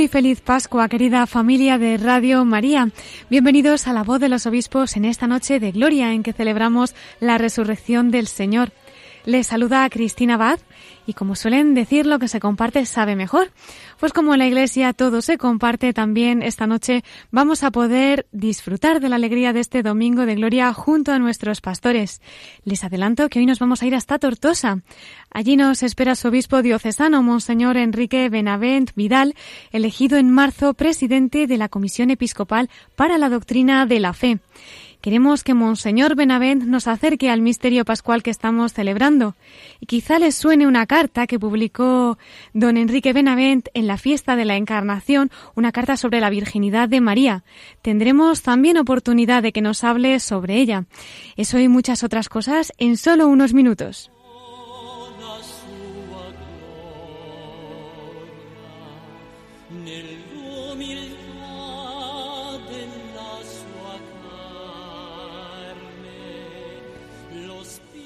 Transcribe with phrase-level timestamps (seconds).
[0.00, 2.88] Muy feliz Pascua, querida familia de Radio María.
[3.28, 6.94] Bienvenidos a la voz de los obispos en esta noche de gloria en que celebramos
[7.20, 8.72] la resurrección del Señor.
[9.26, 10.58] Les saluda a Cristina Bad
[11.10, 13.50] y como suelen decir, lo que se comparte sabe mejor.
[13.98, 19.00] Pues como en la iglesia todo se comparte, también esta noche vamos a poder disfrutar
[19.00, 22.22] de la alegría de este domingo de gloria junto a nuestros pastores.
[22.64, 24.82] Les adelanto que hoy nos vamos a ir hasta Tortosa.
[25.32, 29.34] Allí nos espera su obispo diocesano, Monseñor Enrique Benavent Vidal,
[29.72, 34.38] elegido en marzo presidente de la Comisión Episcopal para la Doctrina de la Fe.
[35.00, 39.34] Queremos que Monseñor Benavent nos acerque al misterio pascual que estamos celebrando.
[39.80, 42.18] Y quizá les suene una carta que publicó
[42.52, 47.00] don Enrique Benavent en la fiesta de la Encarnación, una carta sobre la virginidad de
[47.00, 47.44] María.
[47.80, 50.84] Tendremos también oportunidad de que nos hable sobre ella.
[51.36, 54.10] Eso y muchas otras cosas en solo unos minutos.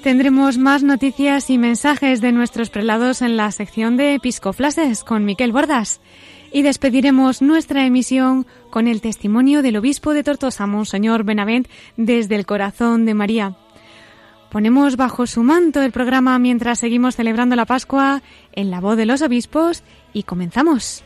[0.05, 5.51] Tendremos más noticias y mensajes de nuestros prelados en la sección de Episcoflases con Miquel
[5.51, 5.99] Bordas.
[6.51, 11.67] Y despediremos nuestra emisión con el testimonio del obispo de Tortosa, Monseñor Benavent,
[11.97, 13.55] desde el corazón de María.
[14.51, 18.21] Ponemos bajo su manto el programa mientras seguimos celebrando la Pascua
[18.51, 19.81] en la voz de los obispos
[20.13, 21.03] y comenzamos.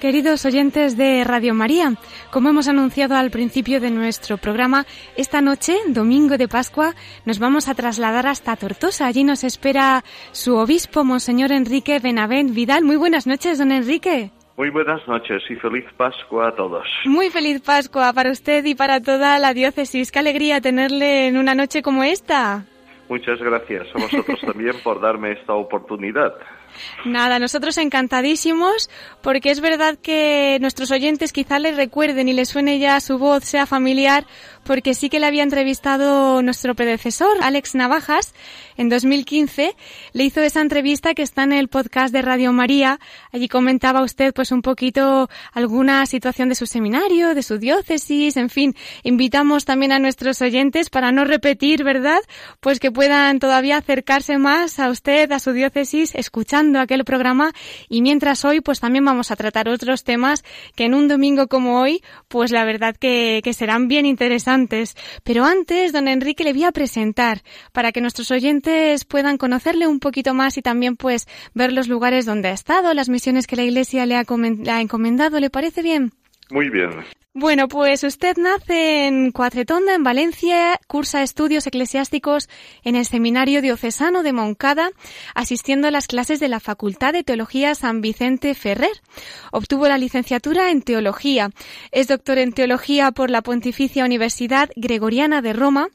[0.00, 1.94] Queridos oyentes de Radio María,
[2.30, 4.86] como hemos anunciado al principio de nuestro programa,
[5.16, 9.06] esta noche, domingo de Pascua, nos vamos a trasladar hasta Tortosa.
[9.06, 12.84] Allí nos espera su obispo, Monseñor Enrique Benavent Vidal.
[12.84, 14.30] Muy buenas noches, don Enrique.
[14.56, 16.86] Muy buenas noches y feliz Pascua a todos.
[17.04, 20.12] Muy feliz Pascua para usted y para toda la diócesis.
[20.12, 22.64] Qué alegría tenerle en una noche como esta.
[23.08, 26.34] Muchas gracias a vosotros también por darme esta oportunidad.
[27.04, 28.90] Nada, nosotros encantadísimos
[29.22, 33.44] porque es verdad que nuestros oyentes quizá les recuerden y les suene ya su voz,
[33.44, 34.26] sea familiar,
[34.68, 38.34] porque sí que le había entrevistado nuestro predecesor, Alex Navajas,
[38.76, 39.74] en 2015.
[40.12, 43.00] Le hizo esa entrevista que está en el podcast de Radio María.
[43.32, 48.50] Allí comentaba usted pues un poquito alguna situación de su seminario, de su diócesis, en
[48.50, 48.74] fin.
[49.04, 52.20] Invitamos también a nuestros oyentes para no repetir, ¿verdad?
[52.60, 57.52] Pues que puedan todavía acercarse más a usted, a su diócesis, escuchando aquel programa
[57.88, 60.44] y mientras hoy pues también vamos a tratar otros temas
[60.76, 64.57] que en un domingo como hoy pues la verdad que, que serán bien interesantes.
[65.22, 70.00] Pero antes, don Enrique, le voy a presentar para que nuestros oyentes puedan conocerle un
[70.00, 73.62] poquito más y también pues ver los lugares donde ha estado, las misiones que la
[73.62, 75.38] Iglesia le ha, le ha encomendado.
[75.38, 76.12] ¿Le parece bien?
[76.50, 76.90] Muy bien.
[77.40, 82.48] Bueno, pues usted nace en Cuatretonda, en Valencia, cursa estudios eclesiásticos
[82.82, 84.90] en el Seminario Diocesano de Moncada,
[85.36, 88.90] asistiendo a las clases de la Facultad de Teología San Vicente Ferrer.
[89.52, 91.50] Obtuvo la licenciatura en Teología.
[91.92, 95.90] Es doctor en Teología por la Pontificia Universidad Gregoriana de Roma.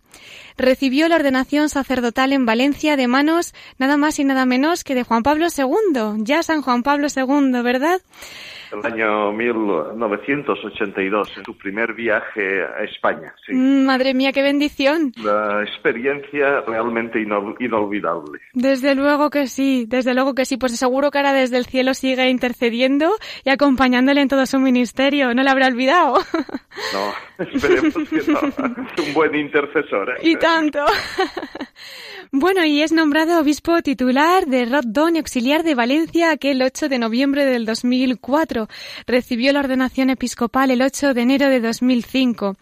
[0.58, 5.04] Recibió la ordenación sacerdotal en Valencia de manos nada más y nada menos que de
[5.04, 6.24] Juan Pablo II.
[6.24, 8.02] Ya San Juan Pablo II, ¿verdad?
[8.74, 13.36] El año 1982, en su primer viaje a España.
[13.46, 13.54] Sí.
[13.54, 15.14] Mm, madre mía, qué bendición.
[15.24, 18.40] La experiencia realmente inolvidable.
[18.54, 20.58] Desde luego que sí, desde luego que sí.
[20.58, 23.12] Pues seguro que ahora desde el cielo sigue intercediendo
[23.46, 25.36] y acompañándole en todo su ministerio.
[25.36, 26.16] No le habrá olvidado.
[26.94, 27.14] No,
[27.46, 28.40] esperemos que no.
[28.40, 28.58] Es
[29.08, 30.03] un buen intercesor.
[30.22, 30.86] Y tanto.
[32.36, 36.98] Bueno, y es nombrado obispo titular de Roddon y auxiliar de Valencia aquel 8 de
[36.98, 38.68] noviembre del 2004.
[39.06, 42.58] Recibió la ordenación episcopal el 8 de enero de 2005.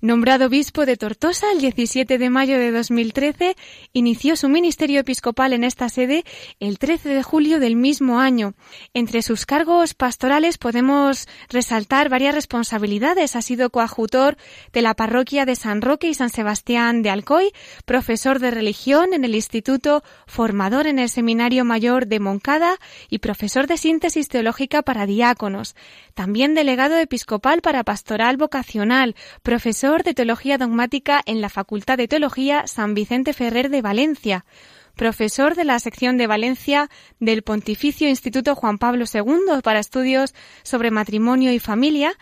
[0.00, 3.56] Nombrado obispo de Tortosa el 17 de mayo de 2013,
[3.92, 6.24] inició su ministerio episcopal en esta sede
[6.60, 8.54] el 13 de julio del mismo año.
[8.94, 13.34] Entre sus cargos pastorales podemos resaltar varias responsabilidades.
[13.34, 14.36] Ha sido coadjutor
[14.72, 17.50] de la parroquia de San Roque y San Sebastián de Alcoy,
[17.86, 22.76] profesor de religión en el Instituto, formador en el Seminario Mayor de Moncada
[23.10, 25.74] y profesor de síntesis teológica para diáconos.
[26.14, 32.68] También delegado episcopal para pastoral vocacional, profesor de teología dogmática en la Facultad de Teología
[32.68, 34.44] San Vicente Ferrer de Valencia
[34.96, 36.88] profesor de la sección de Valencia
[37.20, 42.14] del Pontificio Instituto Juan Pablo II para estudios sobre matrimonio y familia,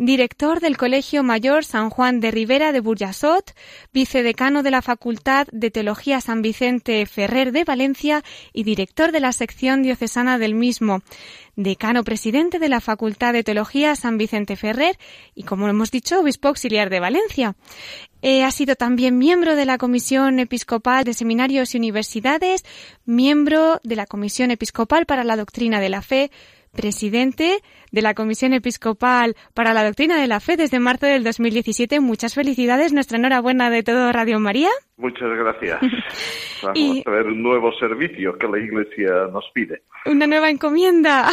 [0.00, 3.54] director del Colegio Mayor San Juan de Rivera de Burjasot,
[3.92, 8.24] vicedecano de la Facultad de Teología San Vicente Ferrer de Valencia
[8.54, 11.02] y director de la sección diocesana del mismo,
[11.54, 14.98] decano presidente de la Facultad de Teología San Vicente Ferrer
[15.34, 17.54] y, como hemos dicho, obispo auxiliar de Valencia.
[18.22, 22.64] Eh, ha sido también miembro de la Comisión Episcopal de Seminarios y Universidades,
[23.04, 26.30] miembro de la Comisión Episcopal para la Doctrina de la Fe,
[26.72, 27.58] presidente
[27.90, 32.00] de la Comisión Episcopal para la Doctrina de la Fe desde marzo del 2017.
[32.00, 34.70] Muchas felicidades, nuestra enhorabuena de todo Radio María.
[34.96, 35.80] Muchas gracias.
[36.62, 39.82] Vamos a ver un nuevo servicio que la Iglesia nos pide.
[40.06, 41.28] Una nueva encomienda.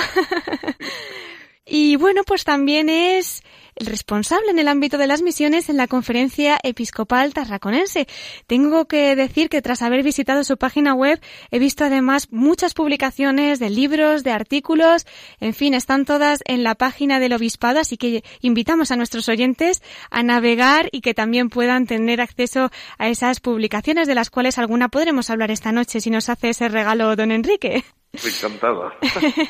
[1.66, 3.44] y bueno, pues también es
[3.80, 8.08] el responsable en el ámbito de las misiones en la Conferencia Episcopal Tarraconense.
[8.48, 11.22] Tengo que decir que tras haber visitado su página web
[11.52, 15.06] he visto además muchas publicaciones de libros, de artículos,
[15.40, 19.81] en fin, están todas en la página del obispado, así que invitamos a nuestros oyentes
[20.10, 24.90] a navegar y que también puedan tener acceso a esas publicaciones de las cuales alguna
[24.90, 27.84] podremos hablar esta noche si nos hace ese regalo don Enrique.
[28.14, 28.92] Encantado.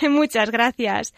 [0.10, 1.14] Muchas gracias.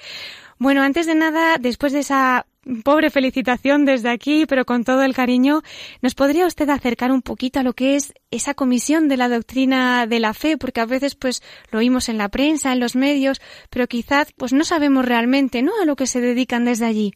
[0.57, 2.45] Bueno, antes de nada, después de esa
[2.83, 5.61] pobre felicitación desde aquí, pero con todo el cariño,
[6.01, 10.07] ¿nos podría usted acercar un poquito a lo que es esa comisión de la doctrina
[10.07, 10.57] de la fe?
[10.57, 14.53] Porque a veces pues lo oímos en la prensa, en los medios, pero quizás pues
[14.53, 15.71] no sabemos realmente, ¿no?
[15.81, 17.13] A lo que se dedican desde allí.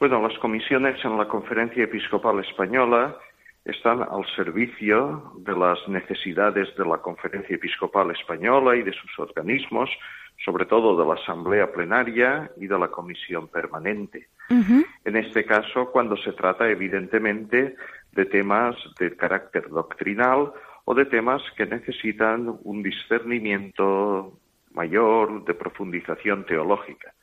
[0.00, 3.16] Bueno, las comisiones en la Conferencia Episcopal Española
[3.64, 9.88] están al servicio de las necesidades de la Conferencia Episcopal Española y de sus organismos,
[10.44, 14.28] sobre todo de la Asamblea Plenaria y de la Comisión Permanente.
[14.50, 17.76] En este caso, cuando se trata, evidentemente,
[18.12, 20.52] de temas de carácter doctrinal
[20.84, 24.38] o de temas que necesitan un discernimiento
[24.74, 27.14] mayor de profundización teológica.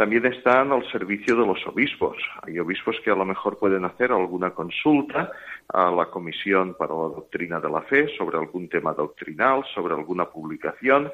[0.00, 2.16] También están al servicio de los obispos.
[2.40, 5.30] Hay obispos que a lo mejor pueden hacer alguna consulta
[5.68, 10.24] a la Comisión para la Doctrina de la Fe sobre algún tema doctrinal, sobre alguna
[10.24, 11.12] publicación,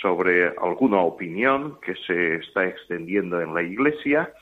[0.00, 4.32] sobre alguna opinión que se está extendiendo en la Iglesia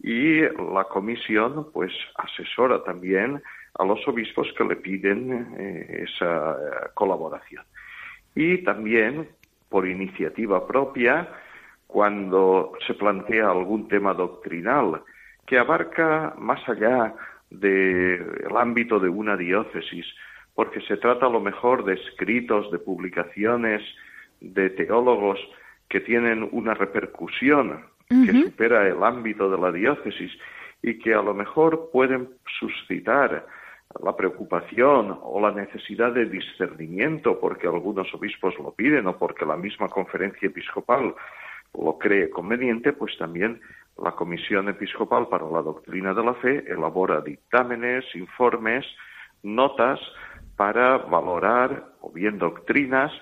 [0.00, 3.42] y la Comisión pues asesora también
[3.76, 7.64] a los obispos que le piden eh, esa eh, colaboración.
[8.36, 9.28] Y también,
[9.68, 11.28] por iniciativa propia,
[11.94, 15.00] cuando se plantea algún tema doctrinal
[15.46, 17.14] que abarca más allá
[17.50, 20.04] del ámbito de una diócesis,
[20.56, 23.80] porque se trata a lo mejor de escritos, de publicaciones,
[24.40, 25.38] de teólogos
[25.88, 30.32] que tienen una repercusión que supera el ámbito de la diócesis
[30.82, 33.46] y que a lo mejor pueden suscitar
[34.02, 39.56] la preocupación o la necesidad de discernimiento porque algunos obispos lo piden o porque la
[39.56, 41.14] misma conferencia episcopal
[41.74, 43.60] lo cree conveniente, pues también
[44.02, 48.84] la Comisión Episcopal para la Doctrina de la Fe elabora dictámenes, informes,
[49.42, 50.00] notas
[50.56, 53.12] para valorar o bien doctrinas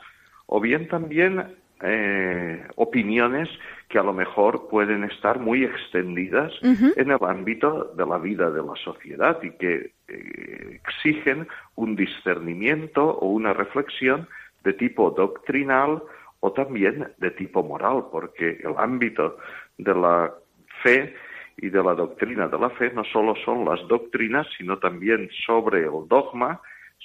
[0.47, 3.49] o bien también eh, opiniones
[3.89, 8.63] que a lo mejor pueden estar muy extendidas en el ámbito de la vida de
[8.63, 14.29] la sociedad y que eh, exigen un discernimiento o una reflexión
[14.63, 16.03] de tipo doctrinal
[16.45, 19.39] o también de tipo moral, porque el ámbito
[19.79, 20.35] de la
[20.83, 21.15] fe
[21.57, 25.85] y de la doctrina de la fe no solo son las doctrinas, sino también sobre
[25.85, 26.61] el dogma,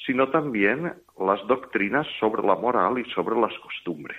[0.06, 4.18] sino también las doctrinas sobre la moral y sobre las costumbres.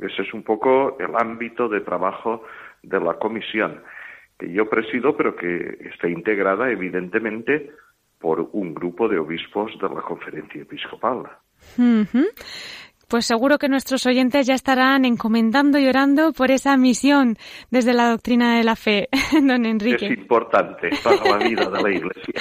[0.00, 2.42] Ese es un poco el ámbito de trabajo
[2.82, 3.80] de la comisión
[4.38, 7.70] que yo presido, pero que está integrada evidentemente
[8.18, 11.28] por un grupo de obispos de la conferencia episcopal
[13.08, 17.36] pues seguro que nuestros oyentes ya estarán encomendando y orando por esa misión
[17.70, 20.06] desde la doctrina de la fe, don Enrique.
[20.06, 22.34] Es importante para la vida de la Iglesia.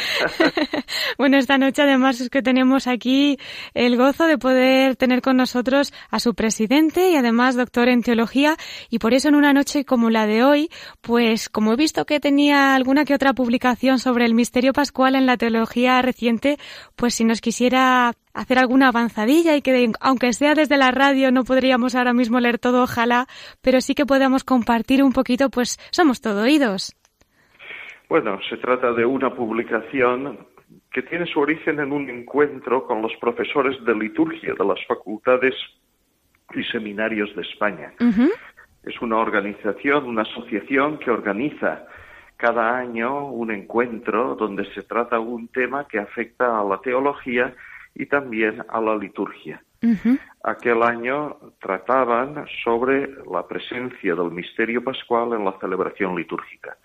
[1.18, 3.38] bueno, esta noche además es que tenemos aquí
[3.74, 8.58] el gozo de poder tener con nosotros a su presidente y además doctor en teología
[8.90, 10.70] y por eso en una noche como la de hoy,
[11.02, 15.26] pues como he visto que tenía alguna que otra publicación sobre el misterio pascual en
[15.26, 16.58] la teología reciente,
[16.96, 21.44] pues si nos quisiera hacer alguna avanzadilla y que aunque sea desde la radio no
[21.44, 23.25] podríamos ahora mismo leer todo, ojalá,
[23.62, 26.96] pero sí que podamos compartir un poquito, pues somos todo oídos.
[28.10, 30.38] Bueno, se trata de una publicación
[30.92, 35.56] que tiene su origen en un encuentro con los profesores de liturgia de las facultades
[36.54, 37.94] y seminarios de España.
[38.84, 41.88] Es una organización, una asociación que organiza
[42.38, 47.54] cada año un encuentro donde se trata un tema que afecta a la teología
[47.96, 49.62] y también a la liturgia.
[50.44, 56.78] Aquel año trataban sobre la presencia del misterio pascual en la celebración litúrgica,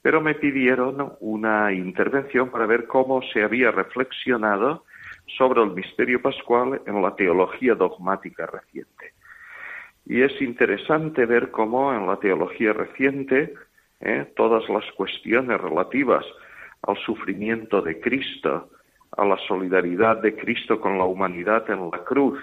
[0.00, 4.84] pero me pidieron una intervención para ver cómo se había reflexionado
[5.36, 9.12] sobre el misterio pascual en la teología dogmática reciente.
[10.06, 13.54] Y es interesante ver cómo en la teología reciente
[14.00, 16.24] eh, todas las cuestiones relativas
[16.82, 18.70] al sufrimiento de Cristo,
[19.16, 22.38] a la solidaridad de Cristo con la humanidad en la cruz,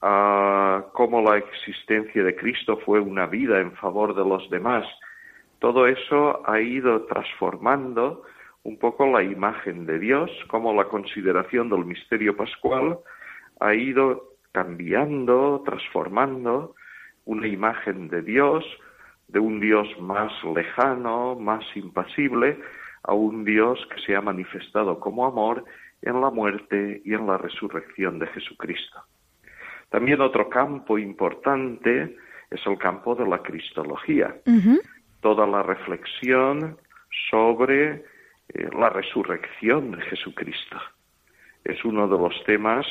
[0.00, 4.84] a cómo la existencia de Cristo fue una vida en favor de los demás.
[5.60, 8.22] Todo eso ha ido transformando
[8.64, 12.98] un poco la imagen de Dios, como la consideración del misterio pascual
[13.60, 16.74] ha ido cambiando, transformando
[17.24, 18.64] una imagen de Dios,
[19.28, 22.58] de un Dios más lejano, más impasible,
[23.02, 25.64] a un Dios que se ha manifestado como amor
[26.04, 29.02] en la muerte y en la resurrección de Jesucristo.
[29.88, 32.16] También otro campo importante
[32.50, 34.36] es el campo de la cristología.
[35.20, 36.76] Toda la reflexión
[37.30, 38.04] sobre
[38.48, 40.76] eh, la resurrección de Jesucristo.
[41.64, 42.86] Es uno de los temas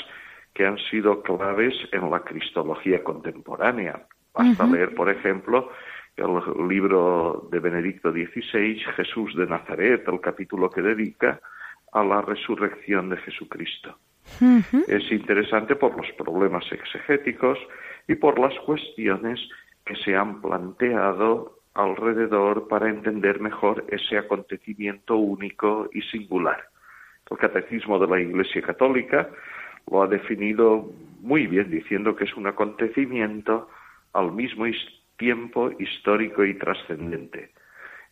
[0.53, 4.07] que han sido claves en la cristología contemporánea.
[4.33, 5.69] Basta leer, por ejemplo,
[6.15, 11.39] el libro de Benedicto XVI, Jesús de Nazaret, el capítulo que dedica
[11.93, 13.97] a la resurrección de Jesucristo.
[14.87, 17.59] Es interesante por los problemas exegéticos
[18.07, 19.39] y por las cuestiones
[19.85, 26.69] que se han planteado alrededor para entender mejor ese acontecimiento único y singular.
[27.29, 29.29] El Catecismo de la Iglesia Católica
[29.91, 30.89] lo ha definido
[31.21, 33.69] muy bien diciendo que es un acontecimiento
[34.13, 34.65] al mismo
[35.17, 37.51] tiempo histórico y trascendente.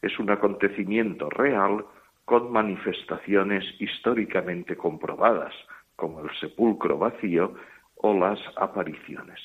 [0.02, 1.86] Es un acontecimiento real
[2.32, 5.54] con manifestaciones históricamente comprobadas,
[5.98, 7.56] como el sepulcro vacío
[7.96, 9.38] o las apariciones.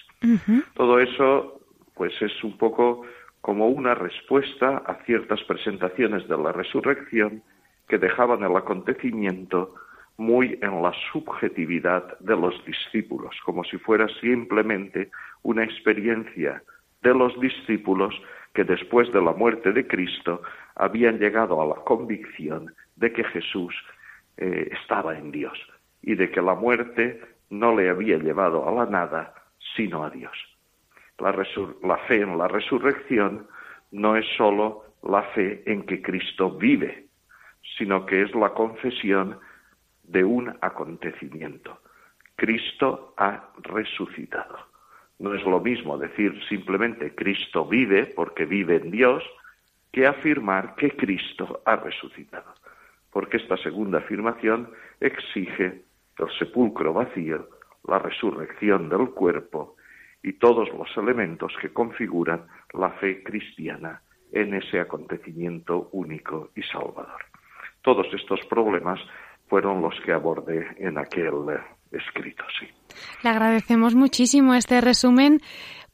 [0.74, 1.62] Todo eso,
[1.94, 3.02] pues, es un poco
[3.40, 7.42] como una respuesta a ciertas presentaciones de la resurrección
[7.88, 9.74] que dejaban el acontecimiento
[10.16, 15.10] muy en la subjetividad de los discípulos, como si fuera simplemente
[15.42, 16.62] una experiencia
[17.02, 18.14] de los discípulos
[18.54, 20.40] que después de la muerte de Cristo
[20.76, 23.74] habían llegado a la convicción de que Jesús
[24.36, 25.58] eh, estaba en Dios
[26.02, 29.34] y de que la muerte no le había llevado a la nada,
[29.74, 30.36] sino a Dios.
[31.18, 31.32] La,
[31.82, 33.46] la fe en la resurrección
[33.90, 37.06] no es sólo la fe en que Cristo vive,
[37.78, 39.38] sino que es la confesión
[40.04, 41.80] de un acontecimiento.
[42.36, 44.58] Cristo ha resucitado.
[45.18, 49.24] No es lo mismo decir simplemente Cristo vive porque vive en Dios,
[49.96, 52.54] que afirmar que Cristo ha resucitado.
[53.10, 54.68] porque esta segunda afirmación
[55.00, 55.84] exige
[56.18, 57.48] el sepulcro vacío,
[57.88, 59.76] la resurrección del cuerpo
[60.22, 67.22] y todos los elementos que configuran la fe cristiana en ese acontecimiento único y salvador.
[67.80, 69.00] Todos estos problemas
[69.48, 71.32] fueron los que abordé en aquel
[71.90, 72.44] escrito.
[73.22, 75.40] Le agradecemos muchísimo este resumen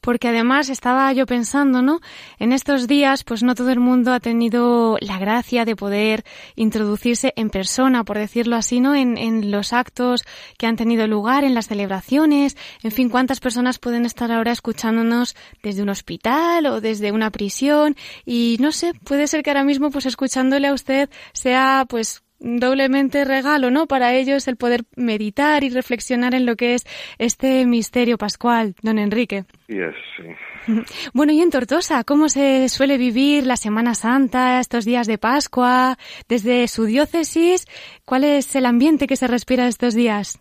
[0.02, 2.00] porque además estaba yo pensando, ¿no?
[2.38, 6.24] En estos días, pues no todo el mundo ha tenido la gracia de poder
[6.56, 8.94] introducirse en persona, por decirlo así, ¿no?
[8.94, 10.24] En, los actos
[10.58, 15.36] que han tenido lugar, en las celebraciones, en fin, cuántas personas pueden estar ahora escuchándonos
[15.62, 19.90] desde un hospital o desde una prisión y no sé, puede ser que ahora mismo,
[19.90, 23.86] pues escuchándole a usted sea, pues doblemente regalo, ¿no?
[23.86, 26.84] Para ellos el poder meditar y reflexionar en lo que es
[27.18, 29.44] este misterio pascual, don Enrique.
[29.68, 29.78] Sí,
[30.16, 30.24] sí.
[31.14, 35.96] Bueno, y en Tortosa, ¿cómo se suele vivir la Semana Santa, estos días de Pascua?
[36.28, 37.66] Desde su diócesis,
[38.04, 40.40] ¿cuál es el ambiente que se respira estos días?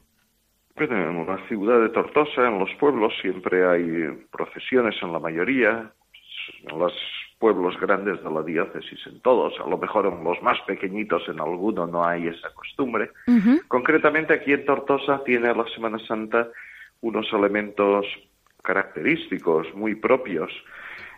[0.75, 5.91] Bueno, en la ciudad de Tortosa, en los pueblos, siempre hay procesiones en la mayoría.
[6.69, 6.93] En las
[7.41, 11.41] pueblos grandes de la diócesis en todos, a lo mejor en los más pequeñitos en
[11.41, 13.09] alguno no hay esa costumbre.
[13.67, 16.47] Concretamente aquí en Tortosa tiene la Semana Santa
[17.01, 18.05] unos elementos
[18.61, 20.51] característicos muy propios,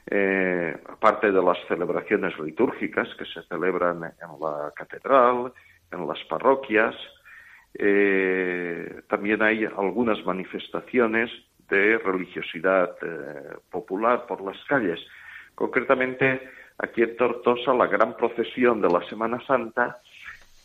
[0.10, 5.51] eh, aparte de las celebraciones litúrgicas que se celebran en la catedral,
[5.92, 6.96] en las parroquias,
[7.74, 11.30] eh, también hay algunas manifestaciones
[11.70, 15.00] de religiosidad eh, popular por las calles.
[15.63, 16.42] Concretamente,
[16.77, 20.01] aquí en Tortosa, la gran procesión de la Semana Santa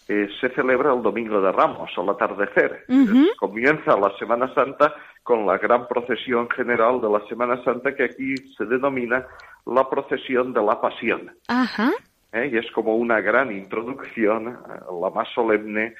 [0.08, 2.84] eh, se celebra el Domingo de Ramos, al atardecer.
[3.38, 8.34] Comienza la Semana Santa con la gran procesión general de la Semana Santa que aquí
[8.56, 9.24] se denomina
[9.66, 11.30] la procesión de la Pasión.
[12.32, 12.50] ¿Eh?
[12.52, 15.94] Y es como una gran introducción, eh, la más solemne,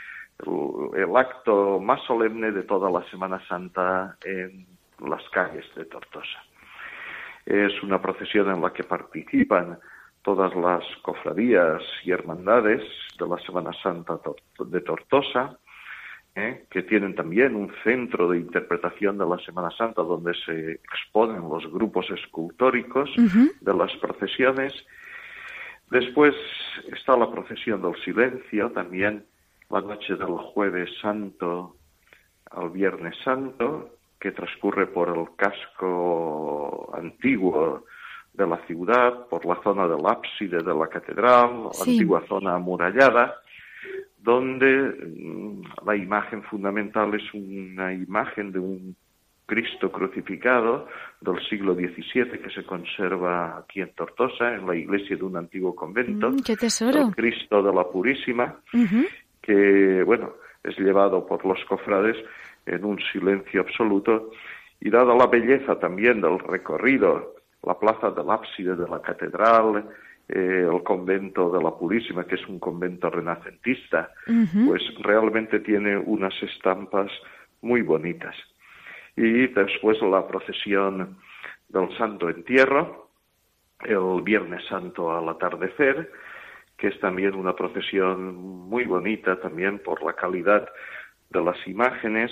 [0.45, 4.67] el acto más solemne de toda la Semana Santa en
[5.09, 6.48] las calles de Tortosa.
[7.49, 9.79] Es una procesión en la que participan
[10.21, 12.83] todas las cofradías y hermandades
[13.19, 14.21] de la Semana Santa
[14.59, 15.59] de Tortosa,
[16.35, 16.67] ¿eh?
[16.71, 21.67] que tienen también un centro de interpretación de la Semana Santa donde se exponen los
[21.73, 24.75] grupos escultóricos de las procesiones.
[25.91, 26.35] Después
[26.93, 29.25] está la procesión del silencio, también
[29.71, 31.77] la noche del jueves santo
[32.51, 37.85] al viernes santo, que transcurre por el casco antiguo
[38.33, 43.41] de la ciudad, por la zona del ábside de la catedral, la antigua zona amurallada,
[44.19, 48.97] donde mm, la imagen fundamental es una imagen de un
[49.47, 50.87] Cristo crucificado
[51.23, 55.75] del siglo XVII que se conserva aquí en Tortosa, en la iglesia de un antiguo
[55.75, 56.31] convento.
[56.31, 57.09] Mm, ¡Qué tesoro!
[57.09, 58.57] El Cristo de la Purísima,
[59.41, 62.17] que, bueno, es llevado por los cofrades
[62.69, 64.31] en un silencio absoluto
[64.81, 69.85] y dada la belleza también del recorrido, la plaza del ábside de la catedral,
[70.29, 74.13] eh, el convento de la Purísima, que es un convento renacentista,
[74.67, 77.11] pues realmente tiene unas estampas
[77.63, 78.37] muy bonitas.
[79.17, 81.17] Y después la procesión
[81.69, 83.11] del Santo Entierro,
[83.81, 86.13] el Viernes Santo al atardecer,
[86.77, 90.69] que es también una procesión muy bonita también por la calidad
[91.31, 92.31] de las imágenes,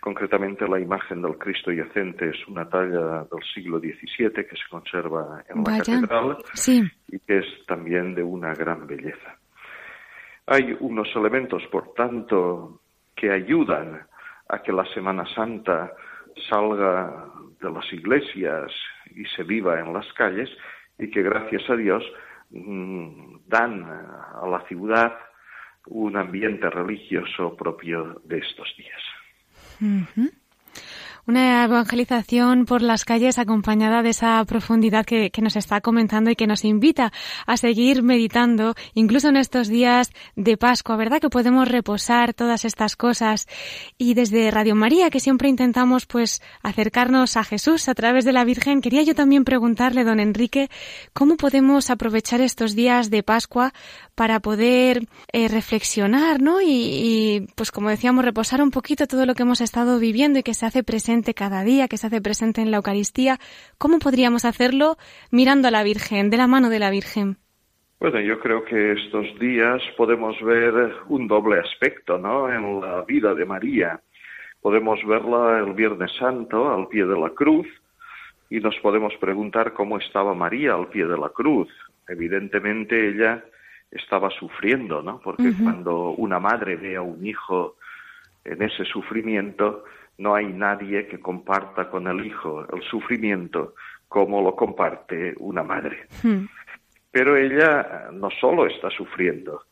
[0.00, 5.42] Concretamente, la imagen del Cristo yacente es una talla del siglo XVII que se conserva
[5.48, 6.36] en la catedral
[7.08, 9.38] y que es también de una gran belleza.
[10.46, 12.82] Hay unos elementos, por tanto,
[13.16, 14.06] que ayudan
[14.48, 15.92] a que la Semana Santa
[16.48, 17.26] salga
[17.60, 18.72] de las iglesias
[19.06, 20.50] y se viva en las calles
[20.98, 22.04] y que, gracias a Dios,
[22.50, 25.16] mm, dan a la ciudad
[25.86, 29.02] un ambiente religioso propio de estos días.
[31.28, 36.46] Una evangelización por las calles acompañada de esa profundidad que, nos está comentando y que
[36.46, 37.12] nos invita
[37.46, 41.20] a seguir meditando, incluso en estos días de Pascua, ¿verdad?
[41.20, 43.48] Que podemos reposar todas estas cosas.
[43.98, 48.44] Y desde Radio María, que siempre intentamos pues acercarnos a Jesús a través de la
[48.44, 50.70] Virgen, quería yo también preguntarle, don Enrique,
[51.12, 53.72] ¿cómo podemos aprovechar estos días de Pascua
[54.16, 55.02] para poder
[55.32, 56.60] eh, reflexionar, ¿no?
[56.60, 60.42] Y, y, pues como decíamos, reposar un poquito todo lo que hemos estado viviendo y
[60.42, 63.38] que se hace presente cada día, que se hace presente en la Eucaristía.
[63.78, 64.96] ¿Cómo podríamos hacerlo
[65.30, 67.36] mirando a la Virgen, de la mano de la Virgen?
[68.00, 72.50] Bueno, yo creo que estos días podemos ver un doble aspecto, ¿no?
[72.50, 74.00] En la vida de María.
[74.60, 77.66] Podemos verla el Viernes Santo al pie de la cruz
[78.50, 81.68] y nos podemos preguntar cómo estaba María al pie de la cruz.
[82.08, 83.44] Evidentemente ella
[83.90, 85.20] estaba sufriendo, ¿no?
[85.20, 87.76] Porque cuando una madre ve a un hijo
[88.44, 89.84] en ese sufrimiento,
[90.18, 93.74] no hay nadie que comparta con el hijo el sufrimiento
[94.08, 96.06] como lo comparte una madre.
[96.22, 96.46] Hmm.
[97.10, 99.64] Pero ella no solo está sufriendo,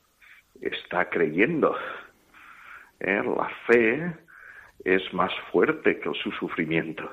[0.60, 1.76] está creyendo.
[3.00, 3.22] ¿Eh?
[3.22, 4.14] La fe
[4.84, 7.10] es más fuerte que su sufrimiento,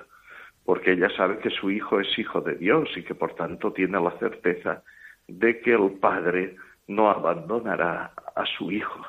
[0.65, 3.99] porque ella sabe que su hijo es hijo de Dios y que por tanto tiene
[3.99, 4.83] la certeza
[5.27, 6.55] de que el Padre
[6.95, 9.05] no abandonará a su hijo.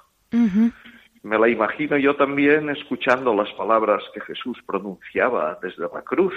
[1.22, 6.34] Me la imagino yo también escuchando las palabras que Jesús pronunciaba desde la cruz.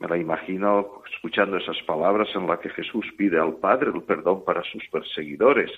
[0.00, 4.44] Me la imagino escuchando esas palabras en las que Jesús pide al Padre el perdón
[4.44, 5.70] para sus perseguidores.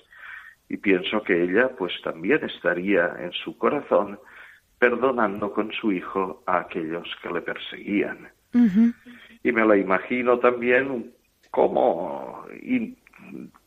[0.68, 4.18] Y pienso que ella pues también estaría en su corazón
[4.78, 8.30] perdonando con su hijo a aquellos que le perseguían.
[9.42, 11.12] Y me la imagino también
[11.50, 12.44] como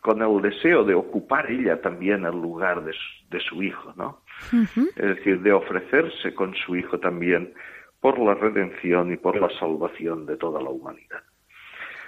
[0.01, 4.21] con el deseo de ocupar ella también el lugar de, su hijo, ¿no?
[4.95, 7.53] Es decir, de ofrecerse con su hijo también
[7.99, 11.23] por la redención y por la salvación de toda la humanidad.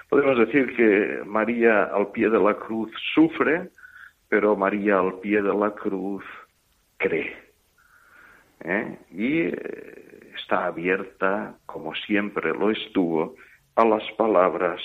[0.10, 3.70] Podemos decir que María al pie de la cruz sufre,
[4.30, 6.24] pero María al pie de la cruz
[6.98, 7.36] cree.
[8.62, 8.98] ¿eh?
[9.12, 13.36] Y eh, está abierta, como siempre lo estuvo,
[13.76, 14.82] a las palabras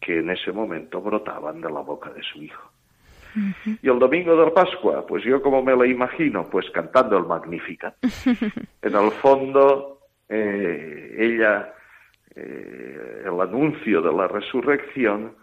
[0.00, 2.70] que en ese momento brotaban de la boca de su hijo.
[3.82, 7.94] Y el domingo de Pascua, pues yo como me lo imagino, pues cantando el Magnificat.
[8.82, 11.72] en el fondo, eh, ella,
[12.34, 15.34] eh, el anuncio de la resurrección,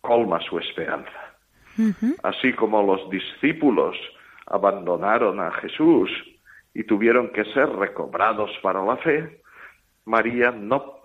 [0.00, 1.34] colma su esperanza.
[2.24, 3.96] Así como los discípulos
[4.46, 6.10] abandonaron a Jesús
[6.74, 9.42] y tuvieron que ser recobrados para la fe,
[10.04, 10.98] María no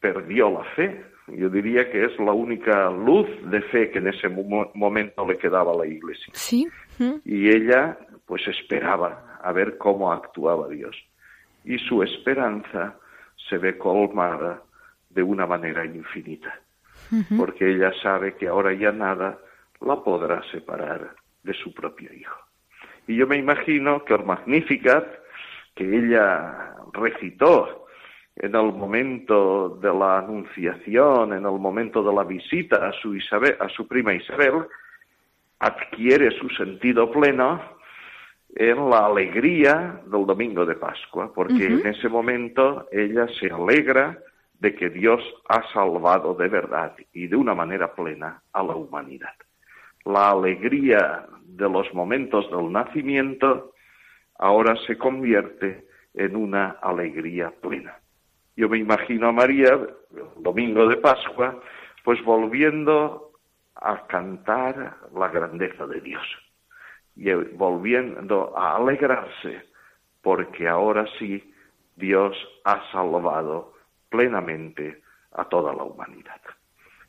[0.00, 1.04] perdió la fe,
[1.36, 5.72] yo diría que es la única luz de fe que en ese momento le quedaba
[5.72, 6.32] a la iglesia.
[6.32, 6.68] Sí.
[7.24, 10.96] Y ella, pues esperaba a ver cómo actuaba Dios.
[11.64, 12.96] Y su esperanza
[13.48, 14.62] se ve colmada
[15.08, 16.60] de una manera infinita.
[17.36, 19.38] Porque ella sabe que ahora ya nada
[19.80, 22.38] la podrá separar de su propio hijo.
[23.06, 25.06] Y yo me imagino que el Magnificat
[25.74, 27.86] que ella recitó
[28.36, 33.18] en el momento de la anunciación, en el momento de la visita a su,
[33.58, 34.66] a su prima Isabel,
[35.58, 37.60] adquiere su sentido pleno
[38.56, 44.18] en la alegría del domingo de Pascua, porque en ese momento ella se alegra
[44.58, 49.34] de que Dios ha salvado de verdad y de una manera plena a la humanidad.
[50.04, 53.72] La alegría de los momentos del nacimiento
[54.38, 57.96] ahora se convierte en una alegría plena.
[58.56, 61.60] Yo me imagino a María, el domingo de Pascua,
[62.04, 63.32] pues volviendo
[63.74, 66.24] a cantar la grandeza de Dios
[67.16, 69.62] y volviendo a alegrarse
[70.22, 71.52] porque ahora sí
[71.96, 73.74] Dios ha salvado
[74.08, 76.40] plenamente a toda la humanidad.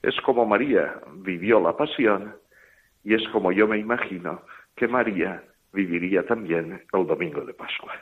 [0.01, 2.36] Es como María vivió la pasión
[3.04, 4.41] y es como yo me imagino
[4.75, 7.93] que María viviría también el domingo de Pascua.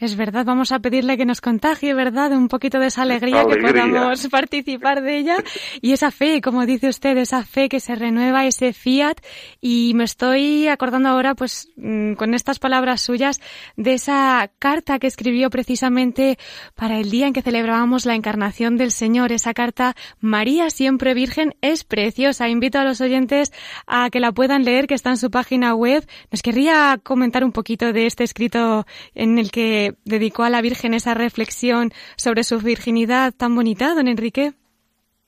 [0.00, 2.32] Es verdad, vamos a pedirle que nos contagie, ¿verdad?
[2.32, 5.36] Un poquito de esa alegría, que podamos participar de ella.
[5.82, 9.18] Y esa fe, como dice usted, esa fe que se renueva, ese fiat.
[9.60, 13.42] Y me estoy acordando ahora, pues, mm, con estas palabras suyas,
[13.76, 16.38] de esa carta que escribió precisamente
[16.74, 19.32] para el día en que celebrábamos la encarnación del Señor.
[19.32, 22.48] Esa carta, María siempre Virgen, es preciosa.
[22.48, 23.52] Invito a los oyentes
[23.86, 26.08] a que la puedan leer, que está en su página web.
[26.32, 30.94] Nos querría comentar un poquito de este escrito en el que dedicó a la Virgen
[30.94, 34.52] esa reflexión sobre su virginidad tan bonita, don Enrique?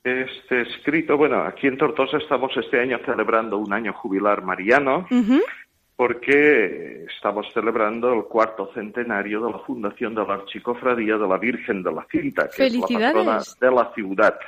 [0.04, 5.06] Este escrito, bueno, aquí en Tortosa estamos este año celebrando un año jubilar mariano,
[5.94, 11.84] porque estamos celebrando el cuarto centenario de la fundación de la Archicofradía de la Virgen
[11.84, 14.38] de la Cinta, que es la patrona de la ciudad.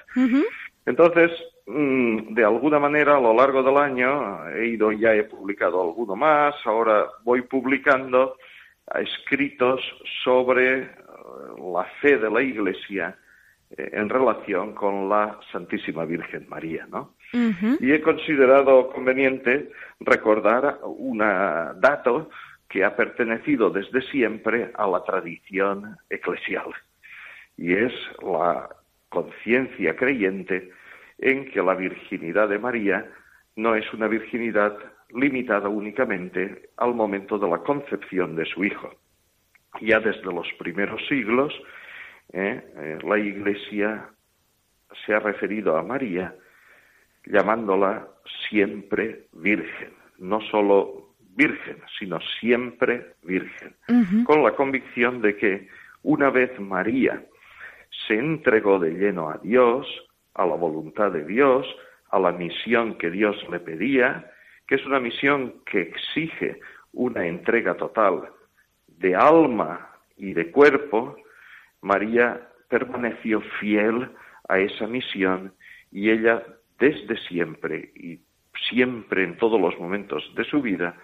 [0.87, 1.31] Entonces,
[1.67, 6.17] mm, de alguna manera, a lo largo del año, he ido, ya he publicado alguno
[6.17, 8.37] más, ahora voy publicando
[8.95, 9.81] escritos
[10.23, 10.89] sobre eh,
[11.59, 13.17] la fe de la Iglesia
[13.71, 17.15] eh, en relación con la Santísima Virgen María, ¿no?
[17.81, 22.31] Y he considerado conveniente recordar un dato
[22.69, 26.67] que ha pertenecido desde siempre a la tradición eclesial,
[27.57, 27.93] y es
[28.23, 28.69] la
[29.09, 30.71] conciencia creyente
[31.19, 33.05] en que la virginidad de María
[33.57, 34.77] no es una virginidad
[35.15, 38.91] limitada únicamente al momento de la concepción de su hijo.
[39.81, 41.53] Ya desde los primeros siglos,
[42.33, 44.11] eh, eh, la Iglesia
[45.05, 46.35] se ha referido a María
[47.27, 48.09] llamándola
[48.49, 53.75] siempre virgen, no solo virgen, sino siempre virgen,
[54.25, 55.69] con la convicción de que
[56.03, 57.25] una vez María
[58.07, 59.87] se entregó de lleno a Dios,
[60.35, 61.67] a la voluntad de Dios,
[62.11, 64.31] a la misión que Dios le pedía,
[64.67, 66.61] que es una misión que exige
[66.93, 68.29] una entrega total
[68.87, 71.17] de alma y de cuerpo,
[71.81, 74.11] María permaneció fiel
[74.49, 75.53] a esa misión
[75.91, 76.43] y ella
[76.79, 78.21] desde siempre y
[78.69, 80.97] siempre en todos los momentos de su vida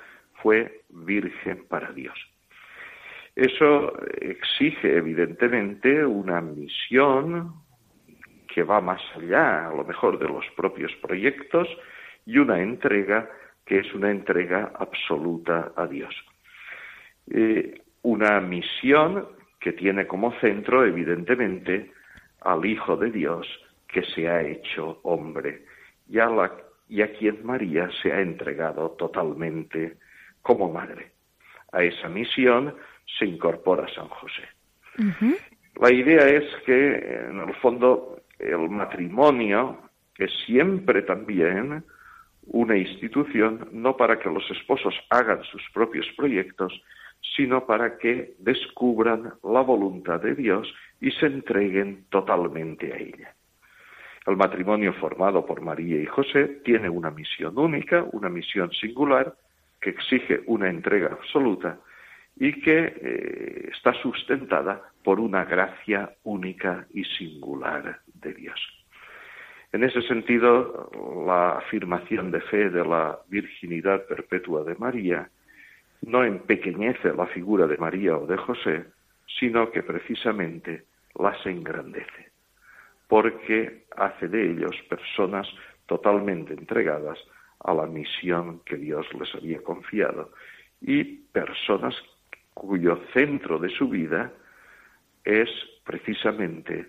[0.43, 2.19] fue virgen para Dios.
[3.37, 7.55] Eso exige evidentemente una misión
[8.53, 11.69] que va más allá, a lo mejor, de los propios proyectos
[12.27, 13.31] y una entrega
[13.71, 16.13] que es una entrega absoluta a Dios.
[17.31, 19.29] Eh, una misión
[19.61, 21.93] que tiene como centro, evidentemente,
[22.41, 23.47] al Hijo de Dios
[23.87, 25.67] que se ha hecho hombre
[26.09, 26.53] y a, la,
[26.89, 29.99] y a quien María se ha entregado totalmente
[30.43, 31.13] como madre.
[31.71, 32.75] A esa misión
[33.21, 34.49] se incorpora San José.
[35.81, 36.97] La idea es que,
[37.29, 39.79] en el fondo, el matrimonio
[40.19, 41.85] es siempre también
[42.53, 46.83] una institución no para que los esposos hagan sus propios proyectos,
[47.37, 53.35] sino para que descubran la voluntad de Dios y se entreguen totalmente a ella.
[54.27, 59.35] El matrimonio formado por María y José tiene una misión única, una misión singular,
[59.81, 61.79] que exige una entrega absoluta
[62.37, 68.80] y que eh, está sustentada por una gracia única y singular de Dios.
[69.73, 70.91] En ese sentido,
[71.27, 75.31] la afirmación de fe de la virginidad perpetua de María
[76.03, 78.85] no empequeñece la figura de María o de José,
[79.39, 80.85] sino que precisamente
[81.19, 82.31] las engrandece,
[83.07, 85.47] porque hace de ellos personas
[85.87, 87.19] totalmente entregadas
[87.61, 90.33] a la misión que Dios les había confiado
[90.81, 91.95] y personas
[92.55, 94.33] cuyo centro de su vida
[95.25, 95.49] es
[95.85, 96.87] precisamente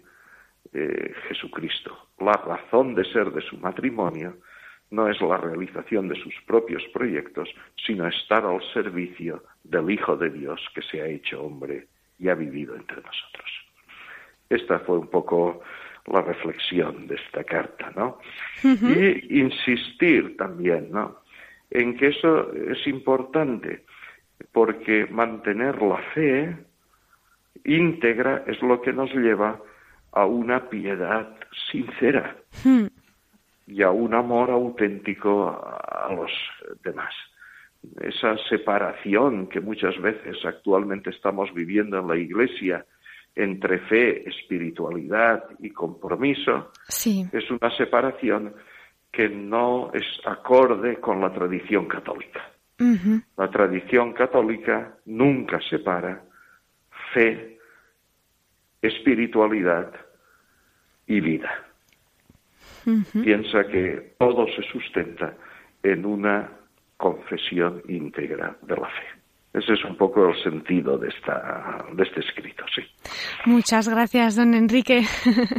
[0.74, 2.10] eh, Jesucristo.
[2.20, 4.38] La razón de ser de su matrimonio
[4.92, 7.50] no es la realización de sus propios proyectos,
[7.86, 11.88] sino estar al servicio del Hijo de Dios que se ha hecho hombre
[12.20, 13.50] y ha vivido entre nosotros.
[14.50, 15.62] Esta fue un poco
[16.08, 18.20] la reflexión de esta carta, ¿no?
[18.64, 21.22] Y insistir también, ¿no?
[21.70, 23.86] En que eso es importante,
[24.52, 26.58] porque mantener la fe
[27.64, 29.62] íntegra es lo que nos lleva
[30.12, 31.30] a una piedad
[31.72, 32.88] sincera hmm.
[33.68, 36.32] y a un amor auténtico a los
[36.84, 37.14] demás.
[38.00, 42.86] Esa separación que muchas veces actualmente estamos viviendo en la Iglesia
[43.36, 46.72] entre fe, espiritualidad y compromiso,
[47.32, 48.54] es una separación
[49.12, 52.42] que no es acorde con la tradición católica.
[53.38, 56.24] La tradición católica nunca separa
[57.14, 57.60] fe,
[58.82, 59.92] espiritualidad
[61.08, 61.52] y vida.
[63.24, 65.36] Piensa que todo se sustenta
[65.84, 66.50] en una
[66.98, 69.22] confesión íntegra de la fe.
[69.54, 72.82] Ese es un poco el sentido de, esta, de este escrito, sí.
[73.46, 75.04] Muchas gracias, don Enrique.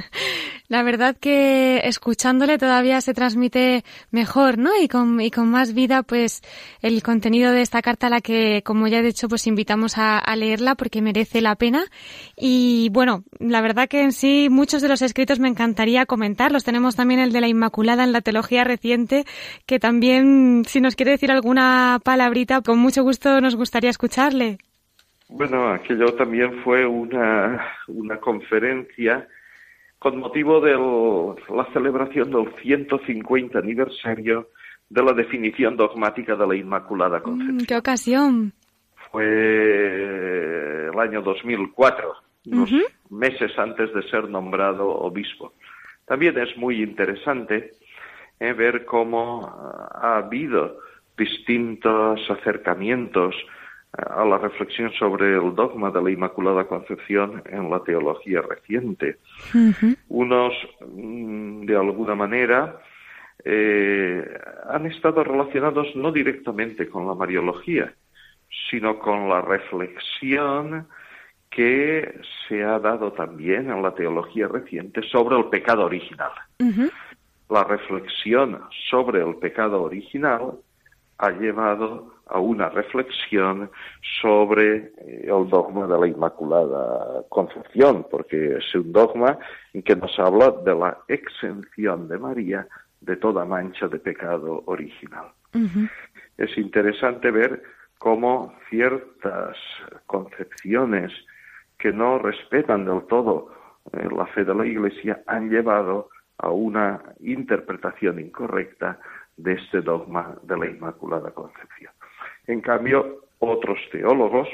[0.68, 4.70] La verdad que escuchándole todavía se transmite mejor, ¿no?
[4.80, 6.42] Y con, y con más vida, pues,
[6.80, 10.36] el contenido de esta carta, la que, como ya he dicho, pues invitamos a, a
[10.36, 11.84] leerla porque merece la pena.
[12.36, 16.64] Y bueno, la verdad que en sí muchos de los escritos me encantaría comentarlos.
[16.64, 19.24] Tenemos también el de la Inmaculada en la teología reciente,
[19.66, 24.58] que también, si nos quiere decir alguna palabrita, con mucho gusto nos gustaría escucharle.
[25.28, 29.26] Bueno, aquello también fue una, una conferencia
[30.02, 30.72] con motivo de
[31.54, 34.48] la celebración del 150 aniversario
[34.88, 37.66] de la definición dogmática de la Inmaculada mm, Concepción.
[37.68, 38.52] ¿Qué ocasión?
[39.12, 42.14] Fue el año 2004,
[42.46, 42.70] unos
[43.10, 45.52] meses antes de ser nombrado obispo.
[46.04, 47.70] También es muy interesante
[48.40, 50.78] eh, ver cómo ha habido
[51.16, 53.36] distintos acercamientos
[53.92, 59.18] a la reflexión sobre el dogma de la Inmaculada Concepción en la teología reciente.
[60.08, 62.80] Unos, mm, de alguna manera,
[63.44, 64.24] eh,
[64.70, 67.92] han estado relacionados no directamente con la Mariología,
[68.70, 70.86] sino con la reflexión
[71.50, 76.30] que se ha dado también en la teología reciente sobre el pecado original.
[77.50, 80.52] La reflexión sobre el pecado original
[81.22, 83.70] ha llevado a una reflexión
[84.20, 89.38] sobre eh, el dogma de la Inmaculada Concepción, porque es un dogma
[89.84, 92.66] que nos habla de la exención de María
[93.00, 95.26] de toda mancha de pecado original.
[96.38, 97.62] Es interesante ver
[97.98, 99.56] cómo ciertas
[100.06, 101.12] concepciones
[101.78, 103.52] que no respetan del todo
[103.92, 106.08] eh, la fe de la Iglesia han llevado
[106.38, 108.98] a una interpretación incorrecta
[109.36, 111.92] de este dogma de la Inmaculada Concepción.
[112.46, 114.48] En cambio, otros teólogos,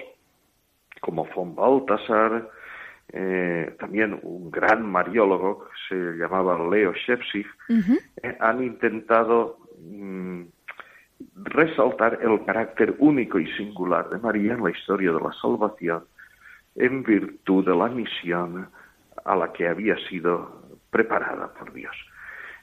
[1.01, 2.51] como von Balthasar,
[3.13, 7.47] eh, también un gran mariólogo que se llamaba Leo Shepsig,
[8.23, 10.43] eh, han intentado mm,
[11.37, 16.05] resaltar el carácter único y singular de María en la historia de la salvación
[16.77, 18.69] en virtud de la misión
[19.25, 21.95] a la que había sido preparada por Dios.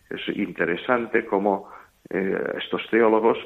[0.10, 1.70] Es interesante cómo
[2.10, 3.38] eh, estos teólogos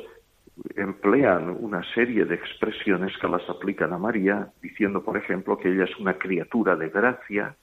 [0.76, 5.86] emplean una serie de expresiones que las aplican a María, diciendo, por ejemplo, que ella
[5.86, 7.56] es una criatura de gracia,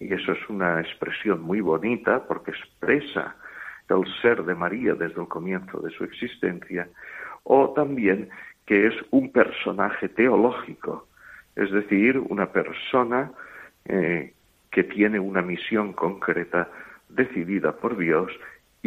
[0.00, 3.34] y eso es una expresión muy bonita porque expresa
[3.88, 6.88] el ser de María desde el comienzo de su existencia,
[7.42, 8.28] o también
[8.66, 11.08] que es un personaje teológico,
[11.56, 13.32] es decir, una persona
[13.86, 14.34] eh,
[14.70, 16.68] que tiene una misión concreta
[17.08, 18.30] decidida por Dios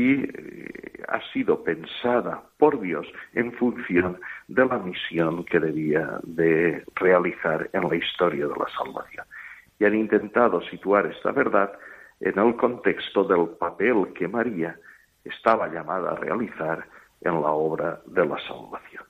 [0.01, 6.83] y eh, ha sido pensada por Dios en función de la misión que debía de
[6.95, 9.25] realizar en la historia de la salvación.
[9.79, 11.71] Y han intentado situar esta verdad
[12.19, 14.75] en el contexto del papel que María
[15.23, 16.87] estaba llamada a realizar
[17.21, 19.03] en la obra de la salvación.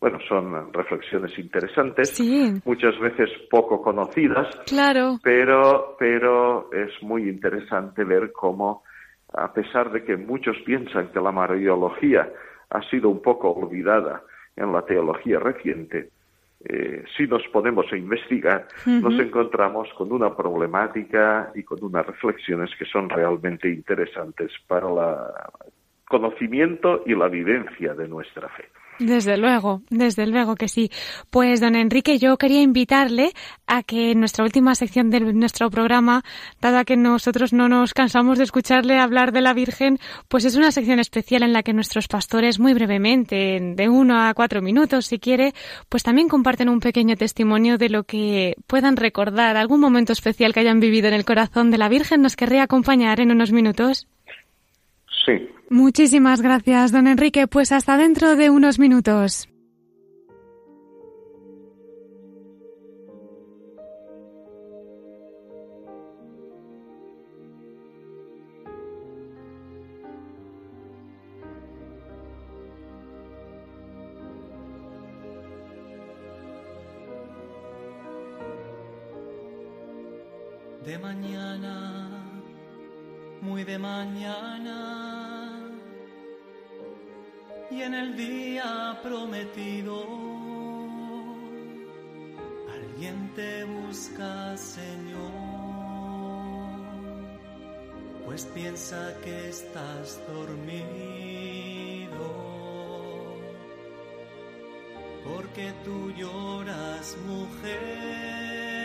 [0.00, 2.18] Bueno, son reflexiones interesantes,
[2.64, 5.18] muchas veces poco conocidas, claro.
[5.22, 8.82] pero, pero es muy interesante ver cómo
[9.32, 12.30] a pesar de que muchos piensan que la mariología
[12.70, 14.22] ha sido un poco olvidada
[14.56, 16.10] en la teología reciente,
[16.62, 22.70] eh, si nos ponemos a investigar, nos encontramos con una problemática y con unas reflexiones
[22.78, 25.72] que son realmente interesantes para el
[26.06, 28.68] conocimiento y la vivencia de nuestra fe.
[29.00, 30.90] Desde luego, desde luego que sí.
[31.30, 33.32] Pues, don Enrique, yo quería invitarle
[33.66, 36.22] a que en nuestra última sección de nuestro programa,
[36.60, 40.70] dada que nosotros no nos cansamos de escucharle hablar de la Virgen, pues es una
[40.70, 45.18] sección especial en la que nuestros pastores, muy brevemente, de uno a cuatro minutos, si
[45.18, 45.54] quiere,
[45.88, 50.60] pues también comparten un pequeño testimonio de lo que puedan recordar, algún momento especial que
[50.60, 52.20] hayan vivido en el corazón de la Virgen.
[52.20, 54.08] ¿Nos querría acompañar en unos minutos?
[55.24, 57.46] Sí, Muchísimas gracias, don Enrique.
[57.46, 59.49] Pues hasta dentro de unos minutos.
[83.64, 85.58] De mañana.
[87.70, 90.04] Y en el día prometido
[92.74, 95.30] alguien te busca, Señor,
[98.24, 102.08] pues piensa que estás dormido,
[105.24, 108.79] porque tú lloras, mujer,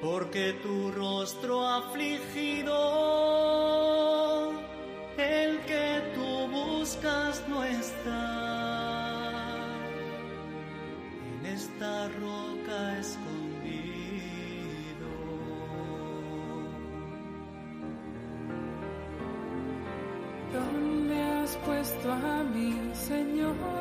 [0.00, 2.72] porque tu rostro afligido,
[5.16, 6.02] el que
[7.48, 9.32] no está
[11.40, 13.48] en esta roca escondido.
[20.52, 23.77] ¿Dónde has puesto a mi Señor?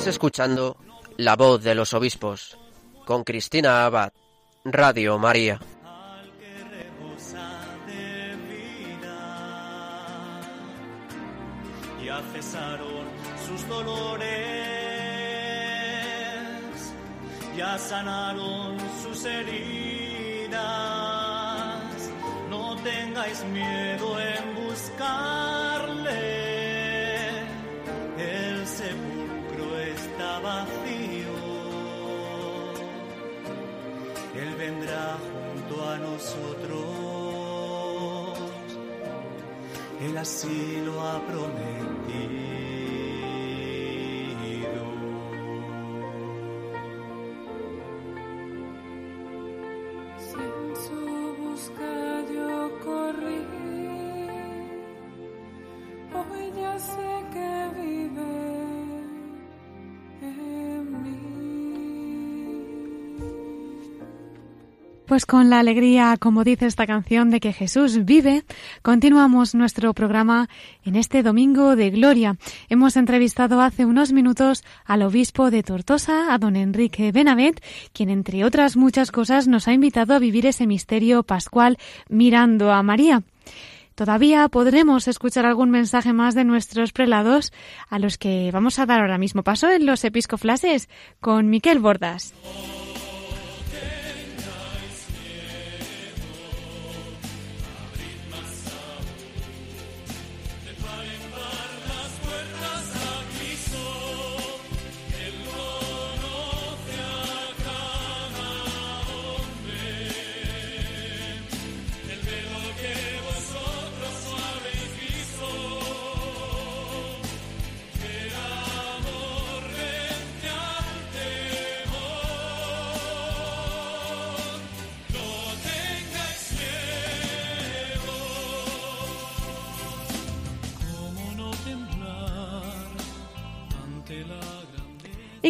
[0.00, 0.78] Estás escuchando
[1.18, 2.56] La voz de los obispos
[3.04, 4.14] con Cristina Abad,
[4.64, 5.60] Radio María.
[12.32, 13.04] cesaron
[13.46, 14.30] sus dolores,
[17.54, 20.60] ya sanaron sus heridas.
[22.48, 26.29] No tengáis miedo en buscarle.
[34.70, 35.18] Vendrá
[35.52, 36.80] junto a nosotros.
[40.00, 42.49] Él así lo ha prometido.
[65.10, 68.44] Pues con la alegría, como dice esta canción, de que Jesús vive,
[68.80, 70.48] continuamos nuestro programa
[70.84, 72.36] en este domingo de Gloria.
[72.68, 77.60] Hemos entrevistado hace unos minutos al obispo de Tortosa, a don Enrique Benavet,
[77.92, 81.76] quien entre otras muchas cosas nos ha invitado a vivir ese misterio pascual
[82.08, 83.24] mirando a María.
[83.96, 87.52] Todavía podremos escuchar algún mensaje más de nuestros prelados,
[87.88, 90.88] a los que vamos a dar ahora mismo paso en los episcoflases
[91.18, 92.32] con Miquel Bordas.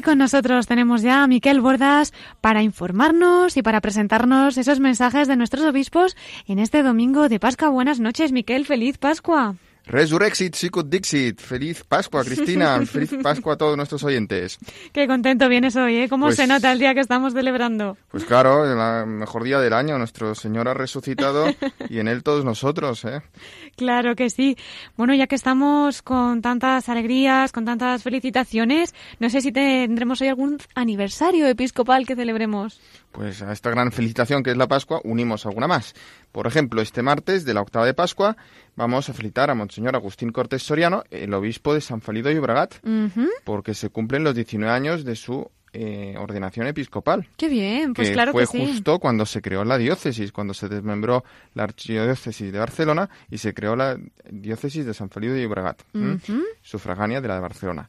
[0.01, 5.29] Y con nosotros tenemos ya a Miquel Bordas para informarnos y para presentarnos esos mensajes
[5.29, 7.69] de nuestros obispos en este domingo de Pascua.
[7.69, 8.65] Buenas noches, Miquel.
[8.65, 9.57] Feliz Pascua.
[9.91, 10.55] Resurrexit,
[10.87, 11.41] dixit.
[11.41, 12.81] Feliz Pascua, Cristina.
[12.87, 14.57] Feliz Pascua a todos nuestros oyentes.
[14.93, 16.09] Qué contento vienes hoy, ¿eh?
[16.09, 17.97] ¿Cómo Pues- se nota el día que estamos celebrando?
[18.09, 19.99] Pues claro, el mejor día del año.
[19.99, 21.47] Nuestro Señor ha resucitado
[21.89, 23.21] y en Él todos nosotros, ¿eh?
[23.77, 24.57] Claro que sí.
[24.97, 30.29] Bueno, ya que estamos con tantas alegrías, con tantas felicitaciones, no sé si tendremos hoy
[30.29, 32.81] algún aniversario episcopal que celebremos.
[33.11, 35.95] Pues a esta gran felicitación que es la Pascua unimos alguna más.
[36.31, 38.37] Por ejemplo, este martes de la octava de Pascua
[38.81, 42.75] vamos a felicitar a Monseñor Agustín Cortés Soriano, el obispo de San Felido y Obregat,
[42.85, 43.29] Ujú.
[43.45, 47.29] porque se cumplen los 19 años de su eh, ordenación episcopal.
[47.37, 48.67] Qué bien, pues que claro fue que sí.
[48.67, 51.23] justo cuando se creó la diócesis, cuando se desmembró
[51.55, 53.97] la archidiócesis de Barcelona y se creó la
[54.29, 56.15] diócesis de San Feliu de Llobregat, ¿m?
[56.15, 56.43] Ujú.
[56.63, 57.89] sufragánea de la de Barcelona.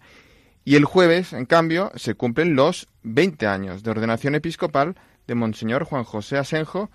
[0.64, 5.86] Y el jueves, en cambio, se cumplen los 20 años de ordenación episcopal de Monseñor
[5.86, 6.92] Juan José Asenjo,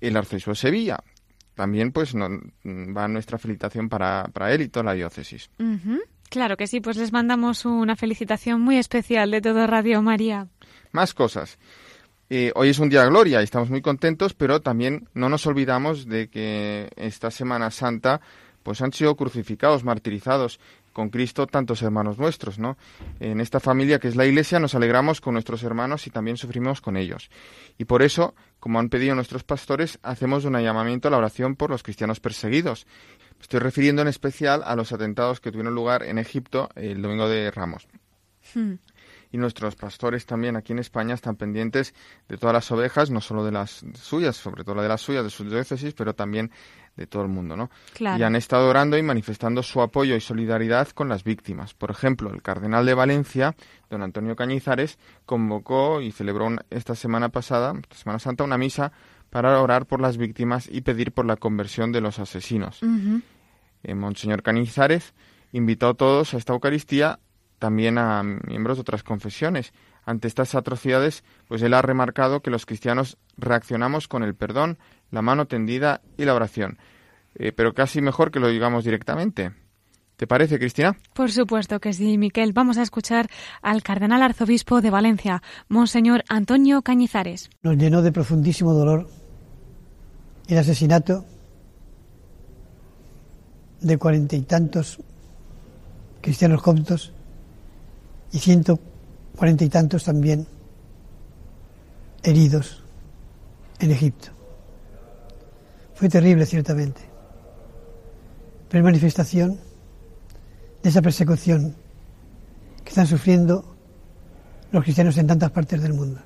[0.00, 1.00] el arzobispo de Sevilla.
[1.54, 2.28] También, pues, no-
[2.64, 5.50] va nuestra felicitación para, para él y toda la diócesis.
[6.28, 10.46] Claro que sí, pues les mandamos una felicitación muy especial de todo Radio María.
[10.92, 11.58] Más cosas.
[12.32, 15.44] Eh, hoy es un día de gloria y estamos muy contentos, pero también no nos
[15.46, 18.20] olvidamos de que esta Semana Santa
[18.62, 20.60] pues han sido crucificados, martirizados
[20.92, 22.76] con Cristo tantos hermanos nuestros, ¿no?
[23.20, 26.80] En esta familia que es la Iglesia nos alegramos con nuestros hermanos y también sufrimos
[26.80, 27.30] con ellos.
[27.78, 31.70] Y por eso, como han pedido nuestros pastores, hacemos un llamamiento a la oración por
[31.70, 32.86] los cristianos perseguidos.
[33.36, 37.28] Me estoy refiriendo en especial a los atentados que tuvieron lugar en Egipto el domingo
[37.28, 37.88] de Ramos
[38.54, 38.74] Hmm.
[39.30, 41.94] y nuestros pastores también aquí en España están pendientes
[42.28, 45.22] de todas las ovejas, no solo de las suyas, sobre todo la de las suyas,
[45.22, 46.50] de sus diócesis, pero también
[47.00, 47.70] de todo el mundo, ¿no?
[47.94, 48.18] Claro.
[48.18, 51.72] Y han estado orando y manifestando su apoyo y solidaridad con las víctimas.
[51.72, 53.56] Por ejemplo, el cardenal de Valencia,
[53.88, 58.92] don Antonio Cañizares, convocó y celebró esta semana pasada, Semana Santa, una misa
[59.30, 62.80] para orar por las víctimas y pedir por la conversión de los asesinos.
[63.82, 65.14] Eh, Monseñor Canizares
[65.52, 67.18] invitó a todos a esta Eucaristía,
[67.58, 69.72] también a miembros de otras confesiones.
[70.04, 74.78] Ante estas atrocidades, pues él ha remarcado que los cristianos reaccionamos con el perdón,
[75.10, 76.78] la mano tendida y la oración.
[77.34, 79.52] Eh, pero casi mejor que lo digamos directamente.
[80.16, 80.96] ¿Te parece, Cristina?
[81.14, 82.52] Por supuesto que sí, Miquel.
[82.52, 83.30] Vamos a escuchar
[83.62, 87.48] al cardenal arzobispo de Valencia, Monseñor Antonio Cañizares.
[87.62, 89.08] Nos llenó de profundísimo dolor
[90.46, 91.24] el asesinato
[93.80, 95.00] de cuarenta y tantos
[96.20, 97.14] cristianos coptos
[98.30, 98.78] y ciento
[99.36, 100.46] cuarenta y tantos también
[102.22, 102.84] heridos
[103.78, 104.28] en Egipto.
[105.94, 107.00] Fue terrible, ciertamente,
[108.70, 109.58] pero es manifestación
[110.80, 111.74] de esa persecución
[112.84, 113.74] que están sufriendo
[114.70, 116.20] los cristianos en tantas partes del mundo.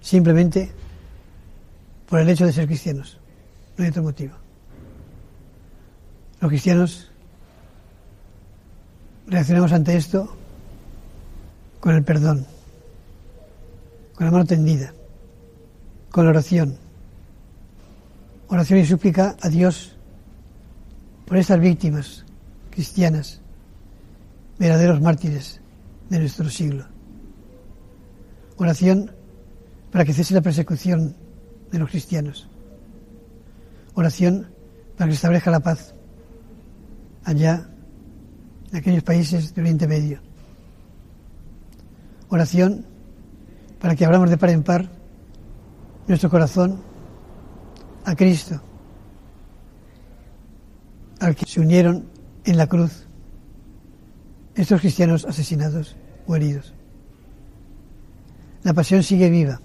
[0.00, 0.72] Simplemente
[2.08, 3.20] por el hecho de ser cristianos,
[3.76, 4.32] no hay otro motivo.
[6.40, 7.10] Los cristianos
[9.26, 10.34] reaccionamos ante esto
[11.80, 12.46] con el perdón,
[14.14, 14.94] con la mano tendida,
[16.10, 16.78] con la oración.
[18.48, 19.96] Oración y súplica a Dios
[21.26, 22.24] por estas víctimas
[22.70, 23.40] cristianas,
[24.58, 25.60] verdaderos mártires
[26.08, 26.86] de nuestro siglo.
[28.56, 29.10] Oración
[29.90, 31.16] para que cese la persecución
[31.70, 32.48] de los cristianos.
[33.94, 34.48] Oración
[34.96, 35.94] para que se establezca la paz
[37.24, 37.68] allá
[38.70, 40.20] en aquellos países del Oriente Medio.
[42.28, 42.86] Oración
[43.80, 44.88] para que abramos de par en par
[46.06, 46.80] nuestro corazón
[48.04, 48.60] a Cristo,
[51.22, 52.04] al que se unieron
[52.44, 53.06] en la cruz
[54.56, 55.96] estos cristianos asesinados
[56.26, 56.74] o heridos.
[58.64, 59.60] La pasión sigue viva.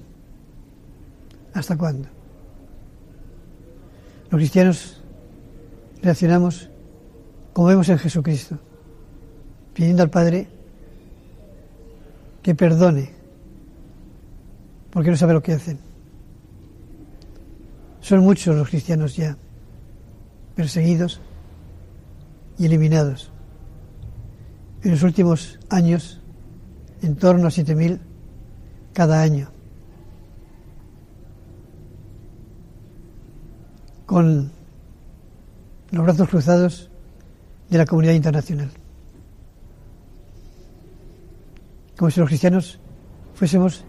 [1.53, 2.07] ¿Hasta cuándo?
[4.29, 5.01] Los cristianos
[6.03, 6.69] reaccionamos
[7.53, 8.59] como vemos en Jesucristo,
[9.73, 10.47] pidiendo al Padre
[12.43, 13.09] que perdone,
[14.91, 15.79] porque no sabe lo que hacen.
[17.99, 19.35] Son muchos los cristianos ya
[20.55, 21.19] perseguidos
[22.57, 23.31] y eliminados.
[24.83, 26.21] En los últimos años,
[27.01, 27.99] en torno a 7.000
[28.93, 29.49] cada año.
[34.05, 34.51] Con
[35.91, 36.89] los brazos cruzados
[37.69, 38.71] de la comunidad internacional.
[41.97, 42.79] Como si los cristianos
[43.33, 43.83] fuésemos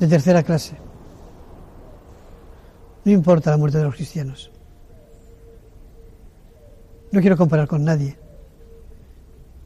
[0.00, 0.76] de tercera clase.
[3.04, 4.50] No importa la muerte de los cristianos.
[7.12, 8.16] No quiero comparar con nadie,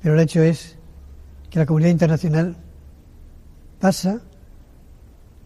[0.03, 0.77] pero el hecho es
[1.49, 2.57] que la comunidad internacional
[3.79, 4.21] pasa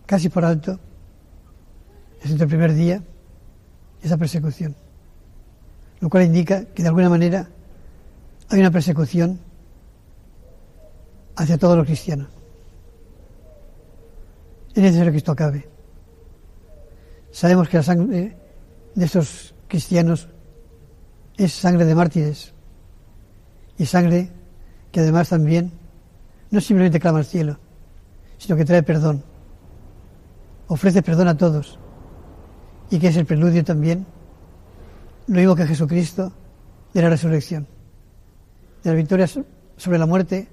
[0.07, 0.81] casi por alto,
[2.23, 3.03] desde el primer día,
[4.03, 4.75] esa persecución,
[6.01, 7.49] lo cual indica que de alguna manera
[8.49, 9.39] hay una persecución
[11.37, 12.29] hacia todos los cristianos.
[14.75, 15.69] Es necesario que esto acabe.
[17.31, 18.37] Sabemos que la sangre
[18.95, 20.29] de estos cristianos
[21.41, 22.53] es sangre de mártires
[23.79, 24.31] y sangre
[24.93, 25.73] que además también
[26.51, 27.59] no simplemente clama al cielo,
[28.37, 29.25] sino que trae perdón,
[30.69, 31.79] ofrece perdón a todos
[32.91, 34.05] y que es el preludio también,
[35.29, 36.31] lo mismo que Jesucristo,
[36.93, 37.67] de la resurrección,
[38.85, 40.47] de la victoria sobre la muerte,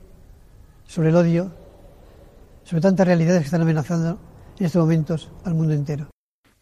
[0.86, 1.52] sobre el odio,
[2.64, 4.20] sobre tantas realidades que están amenazando
[4.58, 6.08] en estos momentos al mundo entero.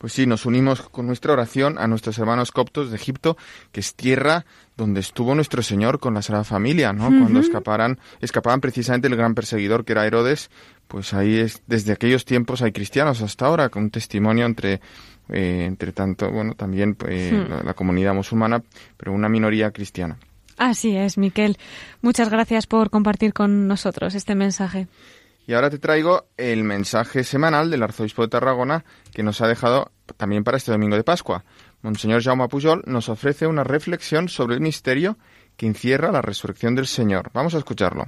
[0.06, 3.38] Pues sí, nos unimos con nuestra oración a nuestros hermanos coptos de Egipto,
[3.72, 4.46] que es tierra
[4.78, 7.06] donde estuvo nuestro Señor con la Sagrada Familia, ¿no?
[7.08, 10.52] Cuando escaparan, escapaban precisamente el gran perseguidor que era Herodes,
[10.88, 14.80] pues ahí es, desde aquellos tiempos hay cristianos hasta ahora, con un testimonio entre,
[15.30, 18.62] eh, entre tanto, bueno, también eh, la, la comunidad musulmana,
[18.98, 20.20] pero una minoría cristiana.
[20.56, 21.58] Así es, Miquel.
[22.04, 24.88] Muchas gracias por compartir con nosotros este mensaje.
[25.48, 28.84] Y ahora te traigo el mensaje semanal del arzobispo de Tarragona
[29.14, 31.44] que nos ha dejado también para este domingo de Pascua.
[31.82, 35.18] Monseñor Jaume Pujol nos ofrece una reflexión sobre el misterio
[35.56, 37.30] que encierra la resurrección del Señor.
[37.34, 38.08] Vamos a escucharlo.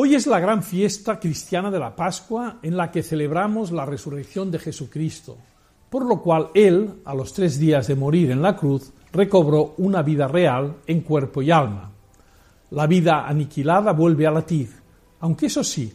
[0.00, 4.48] Hoy es la gran fiesta cristiana de la Pascua en la que celebramos la resurrección
[4.48, 5.36] de Jesucristo,
[5.90, 10.02] por lo cual Él, a los tres días de morir en la cruz, recobró una
[10.02, 11.90] vida real en cuerpo y alma.
[12.70, 14.70] La vida aniquilada vuelve a latir,
[15.18, 15.92] aunque eso sí,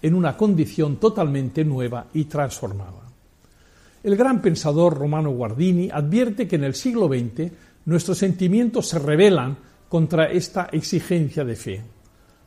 [0.00, 3.02] en una condición totalmente nueva y transformada.
[4.02, 7.52] El gran pensador Romano Guardini advierte que en el siglo XX
[7.84, 9.58] nuestros sentimientos se rebelan
[9.90, 11.82] contra esta exigencia de fe.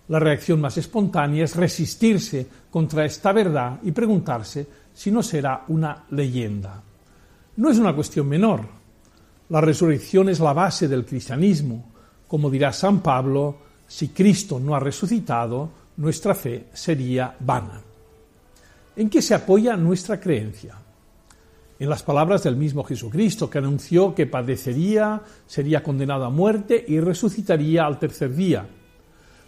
[0.08, 6.06] La reacción más espontánea es resistirse contra esta verdad y preguntarse si no será una
[6.12, 6.82] leyenda.
[7.58, 8.62] No es una cuestión menor.
[9.50, 11.92] La resurrección es la base del cristianismo.
[12.28, 17.82] Como dirá San Pablo, si Cristo no ha resucitado, nuestra fe sería vana.
[18.96, 20.76] ¿En qué se apoya nuestra creencia?
[21.78, 27.00] en las palabras del mismo Jesucristo, que anunció que padecería, sería condenado a muerte y
[27.00, 28.66] resucitaría al tercer día.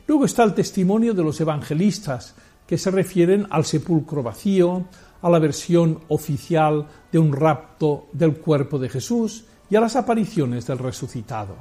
[0.08, 2.34] Luego está el testimonio de los evangelistas,
[2.66, 4.86] que se refieren al sepulcro vacío,
[5.22, 10.66] a la versión oficial de un rapto del cuerpo de Jesús y a las apariciones
[10.68, 11.56] del resucitado.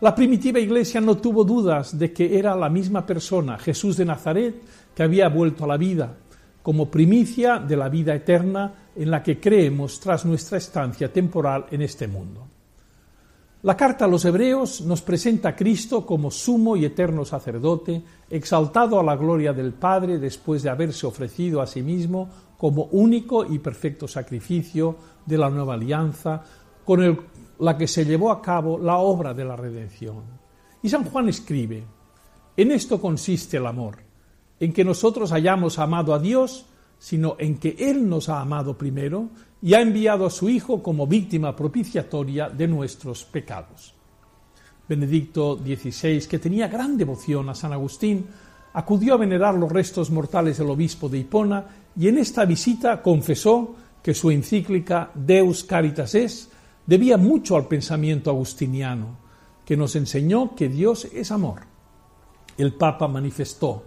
[0.00, 4.62] La primitiva iglesia no tuvo dudas de que era la misma persona, Jesús de Nazaret,
[4.94, 6.16] que había vuelto a la vida,
[6.62, 11.82] como primicia de la vida eterna en la que creemos tras nuestra estancia temporal en
[11.82, 12.46] este mundo.
[13.62, 18.98] La carta a los hebreos nos presenta a Cristo como sumo y eterno sacerdote, exaltado
[18.98, 23.58] a la gloria del Padre después de haberse ofrecido a sí mismo como único y
[23.58, 24.96] perfecto sacrificio
[25.26, 26.42] de la nueva alianza,
[26.86, 27.26] con
[27.58, 30.22] la que se llevó a cabo la obra de la redención.
[30.82, 31.84] Y San Juan escribe,
[32.56, 33.98] en esto consiste el amor,
[34.58, 36.64] en que nosotros hayamos amado a Dios,
[36.98, 39.28] sino en que Él nos ha amado primero
[39.62, 43.94] y ha enviado a su Hijo como víctima propiciatoria de nuestros pecados.
[44.88, 48.26] Benedicto XVI, que tenía gran devoción a San Agustín,
[48.72, 53.76] acudió a venerar los restos mortales del obispo de Hipona y en esta visita confesó
[54.02, 56.50] que su encíclica Deus Caritas es
[56.86, 59.18] debía mucho al pensamiento agustiniano,
[59.64, 61.60] que nos enseñó que Dios es amor.
[62.56, 63.84] El Papa manifestó,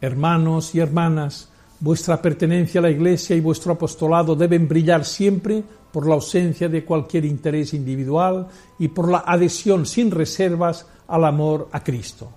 [0.00, 1.49] hermanos y hermanas,
[1.80, 6.84] Vuestra pertenencia a la Iglesia y vuestro apostolado deben brillar siempre por la ausencia de
[6.84, 12.30] cualquier interés individual y por la adhesión sin reservas al amor a Cristo.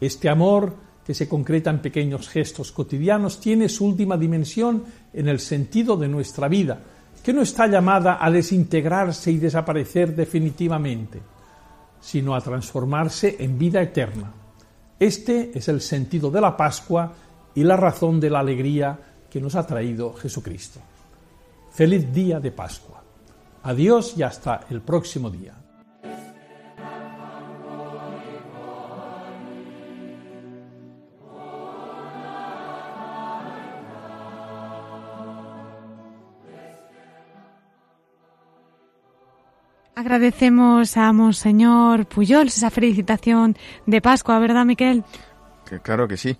[0.00, 0.72] Este amor,
[1.04, 6.08] que se concreta en pequeños gestos cotidianos, tiene su última dimensión en el sentido de
[6.08, 6.80] nuestra vida,
[7.22, 11.20] que no está llamada a desintegrarse y desaparecer definitivamente,
[12.00, 14.32] sino a transformarse en vida eterna.
[14.98, 17.12] Este es el sentido de la Pascua
[17.54, 18.98] y la razón de la alegría
[19.30, 20.80] que nos ha traído Jesucristo.
[21.70, 23.02] Feliz día de Pascua.
[23.62, 25.54] Adiós y hasta el próximo día.
[39.96, 45.02] Agradecemos a Monseñor Puyols esa felicitación de Pascua, ¿verdad, Miquel?
[45.64, 46.36] Que claro que sí.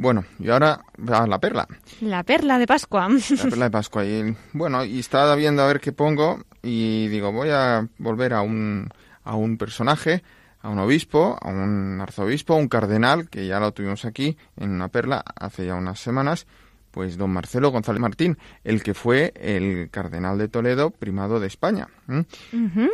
[0.00, 0.80] Bueno, y ahora
[1.12, 1.68] a la perla.
[2.00, 3.06] La perla de Pascua.
[3.06, 4.02] La perla de Pascua.
[4.06, 8.40] Y bueno, y estaba viendo a ver qué pongo y digo, voy a volver a
[8.40, 8.88] un,
[9.24, 10.22] a un personaje,
[10.62, 14.70] a un obispo, a un arzobispo, a un cardenal, que ya lo tuvimos aquí en
[14.70, 16.46] una perla hace ya unas semanas,
[16.92, 21.88] pues don Marcelo González Martín, el que fue el cardenal de Toledo, primado de España.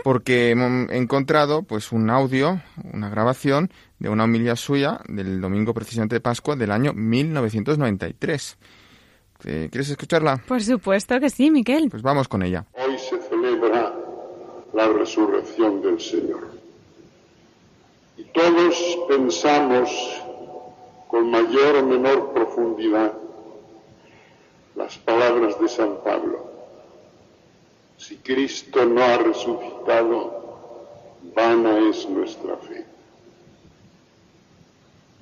[0.02, 2.60] Porque hemos encontrado pues un audio,
[2.92, 8.58] una grabación de una homilía suya del domingo precisamente de Pascua del año 1993.
[9.44, 10.42] Eh, ¿Quieres escucharla?
[10.46, 11.90] Por supuesto que sí, Miquel.
[11.90, 12.66] Pues vamos con ella.
[12.72, 13.94] Hoy se celebra
[14.72, 16.50] la resurrección del Señor.
[18.16, 19.90] Y todos pensamos
[21.08, 23.12] con mayor o menor profundidad
[24.74, 26.50] las palabras de San Pablo.
[27.96, 30.88] Si Cristo no ha resucitado,
[31.34, 32.95] vana es nuestra fe.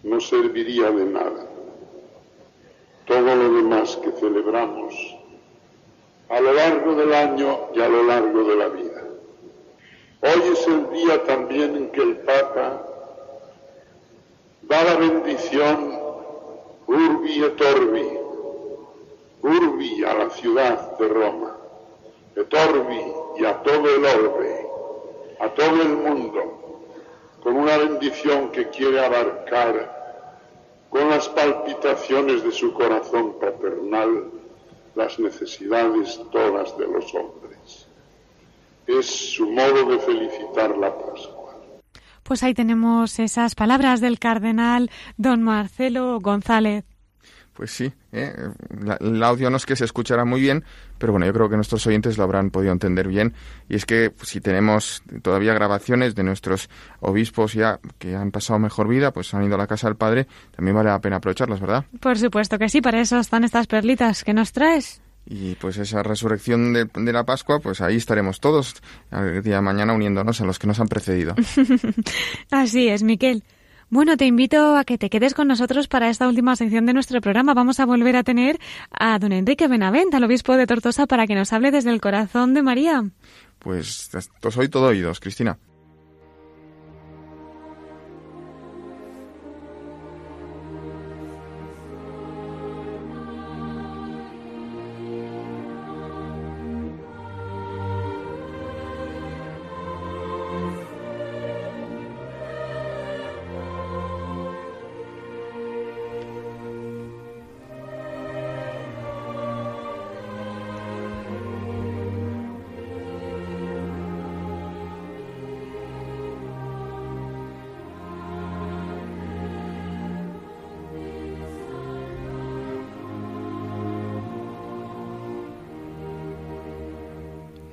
[0.04, 1.46] No serviría de nada
[3.06, 4.94] todo lo demás que celebramos
[6.28, 9.04] a lo largo del año y a lo largo de la vida.
[10.22, 12.82] Hoy es el día también en que el Papa
[14.62, 15.98] da la bendición
[16.86, 18.18] Urbi et Orbi,
[19.42, 21.56] Urbi a la ciudad de Roma,
[22.36, 23.02] et Orbi
[23.38, 24.66] y a todo el orbe,
[25.40, 26.82] a todo el mundo,
[27.42, 29.93] con una bendición que quiere abarcar
[30.94, 34.30] con las palpitaciones de su corazón paternal
[34.94, 37.88] las necesidades todas de los hombres.
[38.86, 41.58] Es su modo de felicitar la Pascua.
[42.22, 46.84] Pues ahí tenemos esas palabras del cardenal don Marcelo González.
[47.54, 48.34] Pues sí, ¿eh?
[49.00, 50.64] el audio no es que se escuchará muy bien,
[50.98, 53.32] pero bueno, yo creo que nuestros oyentes lo habrán podido entender bien.
[53.68, 58.58] Y es que pues, si tenemos todavía grabaciones de nuestros obispos ya que han pasado
[58.58, 60.26] mejor vida, pues han ido a la casa del Padre,
[60.56, 61.84] también vale la pena aprovecharlas, ¿verdad?
[62.00, 65.00] Por supuesto que sí, para eso están estas perlitas que nos traes.
[65.26, 68.74] Y pues esa resurrección de, de, la Pascua, pues ahí estaremos todos
[69.12, 71.34] el día de mañana uniéndonos a los que nos han precedido.
[72.50, 73.42] Así es, Miquel.
[73.94, 77.20] Bueno, te invito a que te quedes con nosotros para esta última sección de nuestro
[77.20, 77.54] programa.
[77.54, 78.58] Vamos a volver a tener
[78.90, 82.54] a don Enrique Benavent, al obispo de Tortosa, para que nos hable desde el corazón
[82.54, 83.04] de María.
[83.60, 84.10] Pues
[84.50, 85.58] soy todo oídos, Cristina.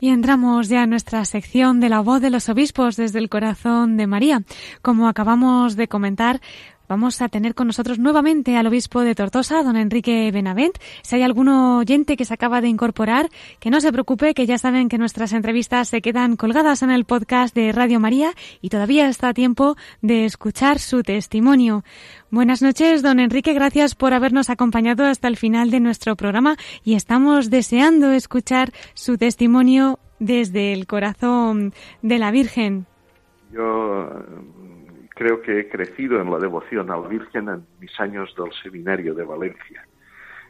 [0.01, 3.97] Y entramos ya en nuestra sección de la voz de los obispos desde el corazón
[3.97, 4.41] de María.
[4.81, 6.41] Como acabamos de comentar,
[6.91, 10.77] Vamos a tener con nosotros nuevamente al obispo de Tortosa, don Enrique Benavent.
[11.03, 13.29] Si hay algún oyente que se acaba de incorporar,
[13.61, 17.05] que no se preocupe, que ya saben que nuestras entrevistas se quedan colgadas en el
[17.05, 21.85] podcast de Radio María y todavía está a tiempo de escuchar su testimonio.
[22.29, 23.53] Buenas noches, don Enrique.
[23.53, 29.17] Gracias por habernos acompañado hasta el final de nuestro programa y estamos deseando escuchar su
[29.17, 32.85] testimonio desde el corazón de la Virgen.
[33.53, 34.09] Yo
[35.15, 39.13] creo que he crecido en la devoción a la Virgen en mis años del seminario
[39.13, 39.85] de Valencia.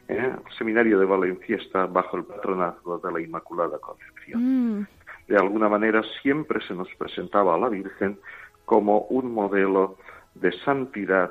[0.08, 0.32] ¿Eh?
[0.46, 4.80] El seminario de Valencia está bajo el patronazgo de la Inmaculada Concepción.
[4.80, 4.86] Mm.
[5.28, 8.18] De alguna manera siempre se nos presentaba a la Virgen
[8.64, 9.96] como un modelo
[10.34, 11.30] de santidad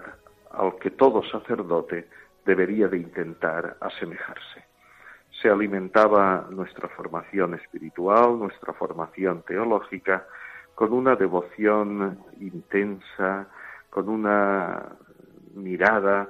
[0.51, 2.07] al que todo sacerdote
[2.45, 4.65] debería de intentar asemejarse.
[5.41, 10.27] Se alimentaba nuestra formación espiritual, nuestra formación teológica,
[10.81, 13.47] con una devoción intensa,
[13.91, 14.97] con una
[15.53, 16.27] mirada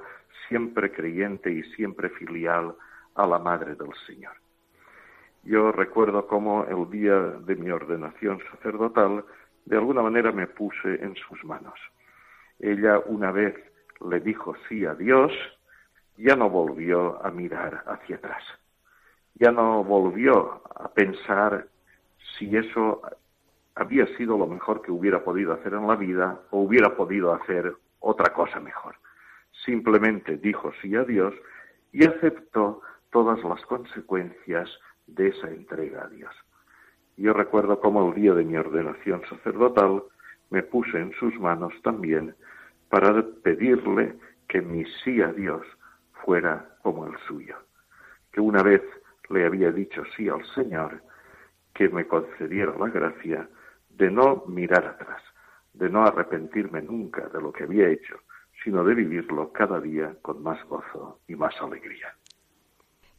[0.50, 2.76] siempre creyente y siempre filial
[3.16, 4.34] a la Madre del Señor.
[5.44, 9.24] Yo recuerdo cómo el día de mi ordenación sacerdotal,
[9.64, 11.80] de alguna manera me puse en sus manos.
[12.60, 13.56] Ella una vez
[14.06, 15.32] le dijo sí a Dios,
[16.18, 18.44] ya no volvió a mirar hacia atrás,
[19.36, 21.68] ya no volvió a pensar
[22.38, 23.02] si eso
[23.82, 27.74] había sido lo mejor que hubiera podido hacer en la vida o hubiera podido hacer
[28.00, 28.96] otra cosa mejor.
[29.66, 31.34] Simplemente dijo sí a Dios
[31.92, 34.70] y aceptó todas las consecuencias
[35.08, 36.32] de esa entrega a Dios.
[37.18, 40.04] Yo recuerdo cómo el día de mi ordenación sacerdotal
[40.52, 42.36] me puse en sus manos también
[42.90, 44.16] para pedirle
[44.48, 45.64] que mi sí a Dios
[46.24, 47.56] fuera como el suyo,
[48.32, 48.84] que una vez
[49.30, 51.02] le había dicho sí al Señor,
[51.74, 53.50] que me concediera la gracia
[54.02, 55.22] de no mirar atrás,
[55.74, 58.16] de no arrepentirme nunca de lo que había hecho,
[58.64, 62.08] sino de vivirlo cada día con más gozo y más alegría.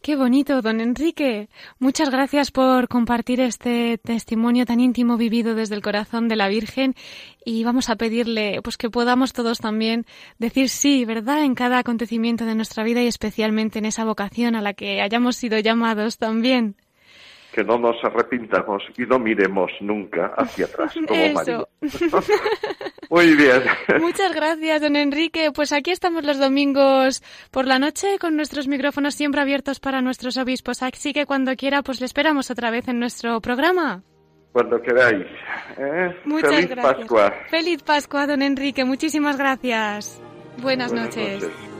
[0.00, 1.48] Qué bonito, don Enrique.
[1.78, 6.96] Muchas gracias por compartir este testimonio tan íntimo vivido desde el corazón de la Virgen
[7.44, 10.04] y vamos a pedirle pues que podamos todos también
[10.40, 11.44] decir sí, ¿verdad?
[11.44, 15.36] En cada acontecimiento de nuestra vida y especialmente en esa vocación a la que hayamos
[15.36, 16.74] sido llamados también
[17.52, 21.64] que no nos arrepintamos y no miremos nunca hacia atrás como María.
[23.10, 23.62] Muy bien.
[24.00, 25.52] Muchas gracias, don Enrique.
[25.54, 30.36] Pues aquí estamos los domingos por la noche con nuestros micrófonos siempre abiertos para nuestros
[30.38, 30.82] obispos.
[30.82, 34.02] Así que cuando quiera, pues le esperamos otra vez en nuestro programa.
[34.52, 35.26] Cuando queráis.
[35.78, 36.16] ¿eh?
[36.24, 36.96] Muchas Feliz gracias.
[36.96, 37.34] Pascua.
[37.50, 38.84] Feliz Pascua, don Enrique.
[38.84, 40.20] Muchísimas gracias.
[40.58, 41.42] Buenas, Buenas noches.
[41.42, 41.71] noches.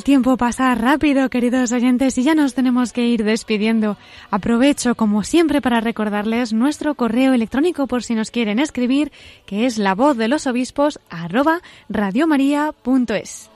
[0.00, 3.98] El tiempo pasa rápido, queridos oyentes, y ya nos tenemos que ir despidiendo.
[4.30, 9.12] Aprovecho, como siempre, para recordarles nuestro correo electrónico por si nos quieren escribir,
[9.44, 13.49] que es la voz de los obispos arroba radiomaria.es.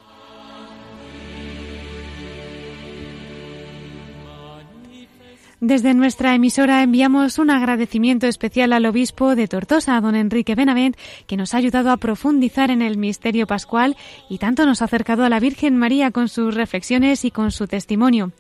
[5.61, 10.96] Desde nuestra emisora enviamos un agradecimiento especial al obispo de Tortosa, don Enrique Benavent,
[11.26, 13.96] que nos ha ayudado a profundizar en el misterio pascual
[14.28, 17.66] y tanto nos ha acercado a la Virgen María con sus reflexiones y con su
[17.66, 18.32] testimonio.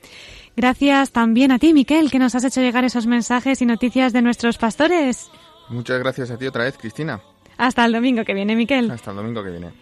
[0.56, 4.22] Gracias también a ti, Miquel, que nos has hecho llegar esos mensajes y noticias de
[4.22, 5.30] nuestros pastores.
[5.68, 7.20] Muchas gracias a ti otra vez, Cristina.
[7.56, 8.90] Hasta el domingo que viene, Miquel.
[8.90, 9.72] Hasta el domingo que viene.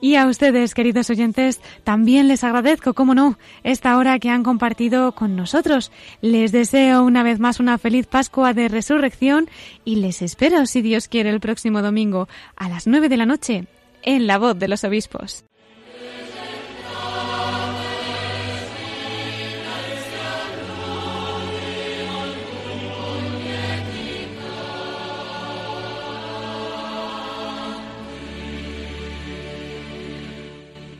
[0.00, 5.12] Y a ustedes, queridos oyentes, también les agradezco, como no, esta hora que han compartido
[5.12, 5.90] con nosotros.
[6.20, 9.48] Les deseo una vez más una feliz Pascua de Resurrección
[9.84, 13.66] y les espero, si Dios quiere, el próximo domingo a las nueve de la noche
[14.02, 15.44] en La Voz de los Obispos.